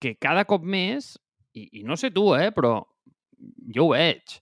que 0.00 0.14
cada 0.22 0.46
cop 0.46 0.62
més, 0.62 1.16
i, 1.58 1.66
i 1.80 1.82
no 1.86 1.98
sé 1.98 2.12
tu, 2.14 2.28
eh, 2.38 2.52
però 2.54 2.76
jo 3.74 3.88
ho 3.88 3.90
veig, 3.96 4.38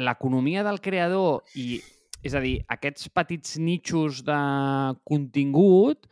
l'economia 0.00 0.64
del 0.66 0.80
creador 0.82 1.44
i, 1.60 1.78
és 2.24 2.34
a 2.34 2.40
dir, 2.40 2.56
aquests 2.72 3.12
petits 3.12 3.58
nichos 3.60 4.22
de 4.26 4.40
contingut 5.04 6.08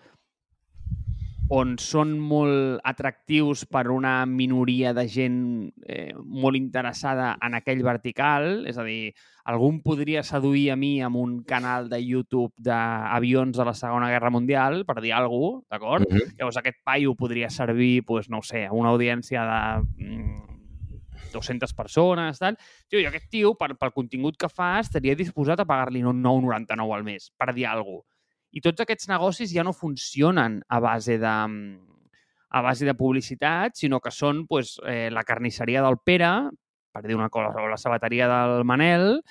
on 1.53 1.75
són 1.81 2.15
molt 2.17 2.81
atractius 2.88 3.67
per 3.69 3.85
una 3.93 4.23
minoria 4.25 4.95
de 4.97 5.05
gent 5.11 5.41
eh, 5.85 6.15
molt 6.17 6.57
interessada 6.57 7.35
en 7.45 7.59
aquell 7.59 7.83
vertical, 7.85 8.65
és 8.69 8.79
a 8.81 8.87
dir, 8.87 9.12
algú 9.53 9.69
em 9.75 9.81
podria 9.85 10.23
seduir 10.25 10.71
a 10.73 10.79
mi 10.81 10.95
amb 11.05 11.19
un 11.21 11.35
canal 11.45 11.91
de 11.93 11.99
YouTube 12.01 12.55
d'avions 12.57 13.59
de 13.59 13.67
la 13.69 13.75
Segona 13.77 14.09
Guerra 14.09 14.31
Mundial, 14.33 14.87
per 14.88 15.03
dir 15.05 15.12
alguna 15.12 15.33
cosa, 15.33 15.67
d'acord? 15.77 16.09
Mm 16.09 16.17
-hmm. 16.17 16.38
Llavors 16.38 16.57
aquest 16.57 16.79
paio 16.85 17.15
podria 17.15 17.51
servir, 17.51 18.05
pues, 18.07 18.31
no 18.31 18.41
sé, 18.43 18.67
a 18.67 18.73
una 18.73 18.88
audiència 18.88 19.45
de 19.45 20.05
mm, 20.05 20.53
200 21.33 21.75
persones, 21.75 22.38
tal. 22.38 22.57
Tio, 22.88 22.99
i 23.01 23.07
aquest 23.07 23.29
tio, 23.29 23.55
per, 23.55 23.77
pel 23.77 23.93
contingut 23.93 24.37
que 24.37 24.49
fa, 24.49 24.81
estaria 24.81 25.15
disposat 25.15 25.61
a 25.61 25.67
pagar-li 25.67 26.03
9,99 26.03 26.95
al 26.95 27.05
mes, 27.05 27.31
per 27.37 27.53
dir 27.53 27.67
alguna 27.67 28.01
cosa 28.01 28.12
i 28.53 28.61
tots 28.65 28.85
aquests 28.85 29.09
negocis 29.11 29.53
ja 29.53 29.65
no 29.65 29.73
funcionen 29.73 30.61
a 30.69 30.81
base 30.81 31.19
de, 31.19 31.37
a 32.53 32.61
base 32.61 32.85
de 32.88 32.95
publicitat, 32.95 33.79
sinó 33.81 34.01
que 34.01 34.12
són 34.12 34.47
pues, 34.47 34.77
eh, 34.87 35.09
la 35.11 35.25
carnisseria 35.25 35.85
del 35.85 36.01
Pere, 36.05 36.33
per 36.93 37.07
dir 37.07 37.17
una 37.17 37.31
cosa, 37.33 37.62
o 37.62 37.71
la 37.71 37.81
sabateria 37.81 38.29
del 38.29 38.67
Manel, 38.69 39.23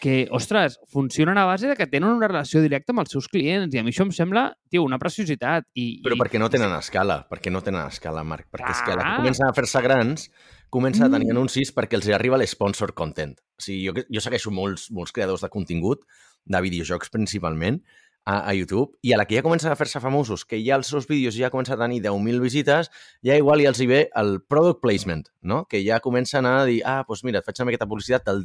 que, 0.00 0.28
ostres, 0.32 0.78
funcionen 0.88 1.36
a 1.36 1.44
base 1.44 1.68
de 1.68 1.76
que 1.76 1.86
tenen 1.86 2.10
una 2.10 2.28
relació 2.28 2.62
directa 2.64 2.94
amb 2.94 3.02
els 3.02 3.12
seus 3.12 3.28
clients 3.28 3.74
i 3.74 3.80
a 3.80 3.84
mi 3.84 3.92
això 3.92 4.06
em 4.06 4.12
sembla, 4.14 4.46
tio, 4.70 4.84
una 4.86 5.00
preciositat. 5.02 5.66
I, 5.74 6.00
Però 6.04 6.16
i... 6.16 6.20
perquè 6.22 6.40
no 6.40 6.48
tenen 6.52 6.72
escala, 6.78 7.20
perquè 7.28 7.52
no 7.52 7.60
tenen 7.64 7.84
escala, 7.84 8.24
Marc. 8.24 8.48
Perquè 8.48 8.70
Clar. 8.70 8.76
és 8.76 8.86
que 8.86 8.96
la 8.96 9.04
que 9.04 9.20
comencen 9.22 9.48
a 9.48 9.52
fer-se 9.56 9.84
grans 9.84 10.30
comença 10.72 11.06
a 11.06 11.12
tenir 11.12 11.30
mm. 11.30 11.36
anuncis 11.36 11.72
perquè 11.76 11.98
els 11.98 12.08
arriba 12.14 12.40
l'sponsor 12.40 12.94
content. 12.96 13.34
O 13.58 13.64
sigui, 13.64 13.88
jo, 13.88 14.08
jo 14.08 14.24
segueixo 14.24 14.52
molts, 14.54 14.88
molts 14.94 15.12
creadors 15.16 15.44
de 15.44 15.52
contingut, 15.52 16.04
de 16.48 16.60
videojocs 16.64 17.12
principalment, 17.12 17.82
a, 18.28 18.50
a 18.50 18.52
YouTube 18.52 18.92
i 19.00 19.14
a 19.14 19.18
la 19.18 19.24
que 19.24 19.38
ja 19.38 19.42
comencen 19.42 19.72
a 19.72 19.76
fer-se 19.80 20.02
famosos, 20.04 20.44
que 20.44 20.60
ja 20.60 20.76
els 20.76 20.90
seus 20.92 21.08
vídeos 21.08 21.36
ja 21.38 21.48
comencen 21.48 21.78
a 21.78 21.86
tenir 21.86 22.02
10.000 22.04 22.44
visites, 22.44 22.90
ja 23.24 23.38
igual 23.40 23.64
ja 23.64 23.72
els 23.72 23.80
hi 23.80 23.88
ve 23.88 24.00
el 24.20 24.42
product 24.44 24.82
placement, 24.84 25.24
no? 25.40 25.64
que 25.70 25.80
ja 25.86 26.02
comencen 26.04 26.46
a 26.46 26.60
dir, 26.68 26.82
ah, 26.84 27.00
doncs 27.08 27.24
mira, 27.24 27.40
et 27.40 27.48
faig 27.48 27.62
una 27.62 27.70
miqueta 27.72 27.88
publicitat 27.88 28.28
del 28.28 28.44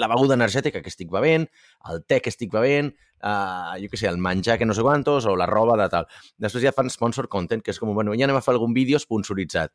la 0.00 0.08
beguda 0.08 0.32
energètica 0.38 0.80
que 0.80 0.88
estic 0.88 1.10
bevent, 1.12 1.42
el 1.90 1.98
te 2.08 2.22
que 2.24 2.30
estic 2.32 2.48
bevent, 2.54 2.86
uh, 3.20 3.74
jo 3.82 3.90
què 3.92 3.98
sé, 4.00 4.06
el 4.08 4.16
menjar 4.16 4.56
que 4.56 4.64
no 4.64 4.72
sé 4.72 4.80
quantos, 4.80 5.26
o 5.28 5.34
la 5.36 5.44
roba 5.50 5.76
de 5.76 5.90
tal. 5.92 6.06
Després 6.40 6.64
ja 6.64 6.72
fan 6.72 6.88
sponsor 6.88 7.28
content, 7.28 7.60
que 7.60 7.74
és 7.74 7.80
com, 7.82 7.92
bueno, 7.92 8.14
ja 8.16 8.24
anem 8.24 8.38
a 8.38 8.44
fer 8.46 8.54
algun 8.54 8.72
vídeo 8.72 8.96
sponsoritzat. 9.02 9.74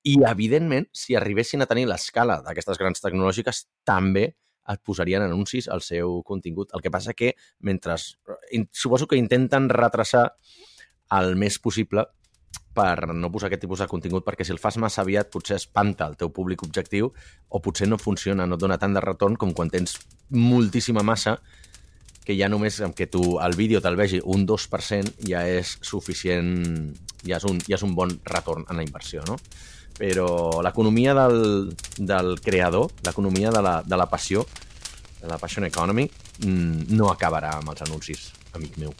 I, 0.00 0.16
evidentment, 0.30 0.88
si 0.96 1.18
arribessin 1.18 1.60
a 1.60 1.68
tenir 1.68 1.84
l'escala 1.90 2.38
d'aquestes 2.46 2.80
grans 2.80 3.04
tecnològiques, 3.04 3.66
també 3.84 4.30
et 4.70 4.82
posarien 4.84 5.24
anuncis 5.24 5.68
al 5.68 5.82
seu 5.82 6.20
contingut. 6.26 6.70
El 6.74 6.84
que 6.84 6.92
passa 6.92 7.14
que 7.14 7.34
mentre... 7.60 7.96
Suposo 8.70 9.06
que 9.10 9.18
intenten 9.18 9.68
retrasar 9.70 10.28
el 11.18 11.36
més 11.36 11.58
possible 11.58 12.06
per 12.74 13.10
no 13.14 13.30
posar 13.34 13.48
aquest 13.48 13.64
tipus 13.64 13.82
de 13.82 13.88
contingut, 13.90 14.24
perquè 14.26 14.46
si 14.46 14.54
el 14.54 14.60
fas 14.62 14.78
massa 14.78 15.02
aviat 15.02 15.30
potser 15.32 15.58
espanta 15.58 16.06
el 16.06 16.16
teu 16.20 16.30
públic 16.34 16.62
objectiu 16.62 17.10
o 17.48 17.60
potser 17.62 17.88
no 17.90 17.98
funciona, 17.98 18.46
no 18.46 18.56
et 18.56 18.62
dona 18.62 18.78
tant 18.78 18.94
de 18.94 19.02
retorn 19.02 19.36
com 19.40 19.52
quan 19.56 19.72
tens 19.72 19.96
moltíssima 20.30 21.02
massa 21.02 21.40
que 22.26 22.36
ja 22.38 22.50
només 22.52 22.78
amb 22.84 22.94
que 22.94 23.08
tu 23.10 23.40
el 23.42 23.56
vídeo 23.58 23.80
te'l 23.82 23.98
vegi 23.98 24.20
un 24.22 24.46
2% 24.46 25.26
ja 25.26 25.42
és 25.48 25.78
suficient, 25.82 26.50
ja 27.26 27.40
és 27.40 27.46
un, 27.48 27.58
ja 27.66 27.74
és 27.78 27.86
un 27.86 27.96
bon 27.98 28.12
retorn 28.28 28.68
en 28.68 28.78
la 28.78 28.86
inversió, 28.86 29.24
no? 29.26 29.38
Però 30.00 30.62
l'economia 30.64 31.12
del, 31.12 31.74
del 31.98 32.38
creador, 32.40 32.88
l'economia 33.04 33.52
de, 33.52 33.60
la, 33.60 33.74
de 33.84 34.00
la 34.00 34.08
passió, 34.08 34.46
de 35.20 35.28
la 35.28 35.36
passion 35.36 35.68
economy, 35.68 36.06
mm, 36.40 36.88
no 36.96 37.10
acabarà 37.12 37.58
amb 37.58 37.74
els 37.74 37.84
anuncis, 37.84 38.30
amic 38.56 38.80
meu. 38.80 38.96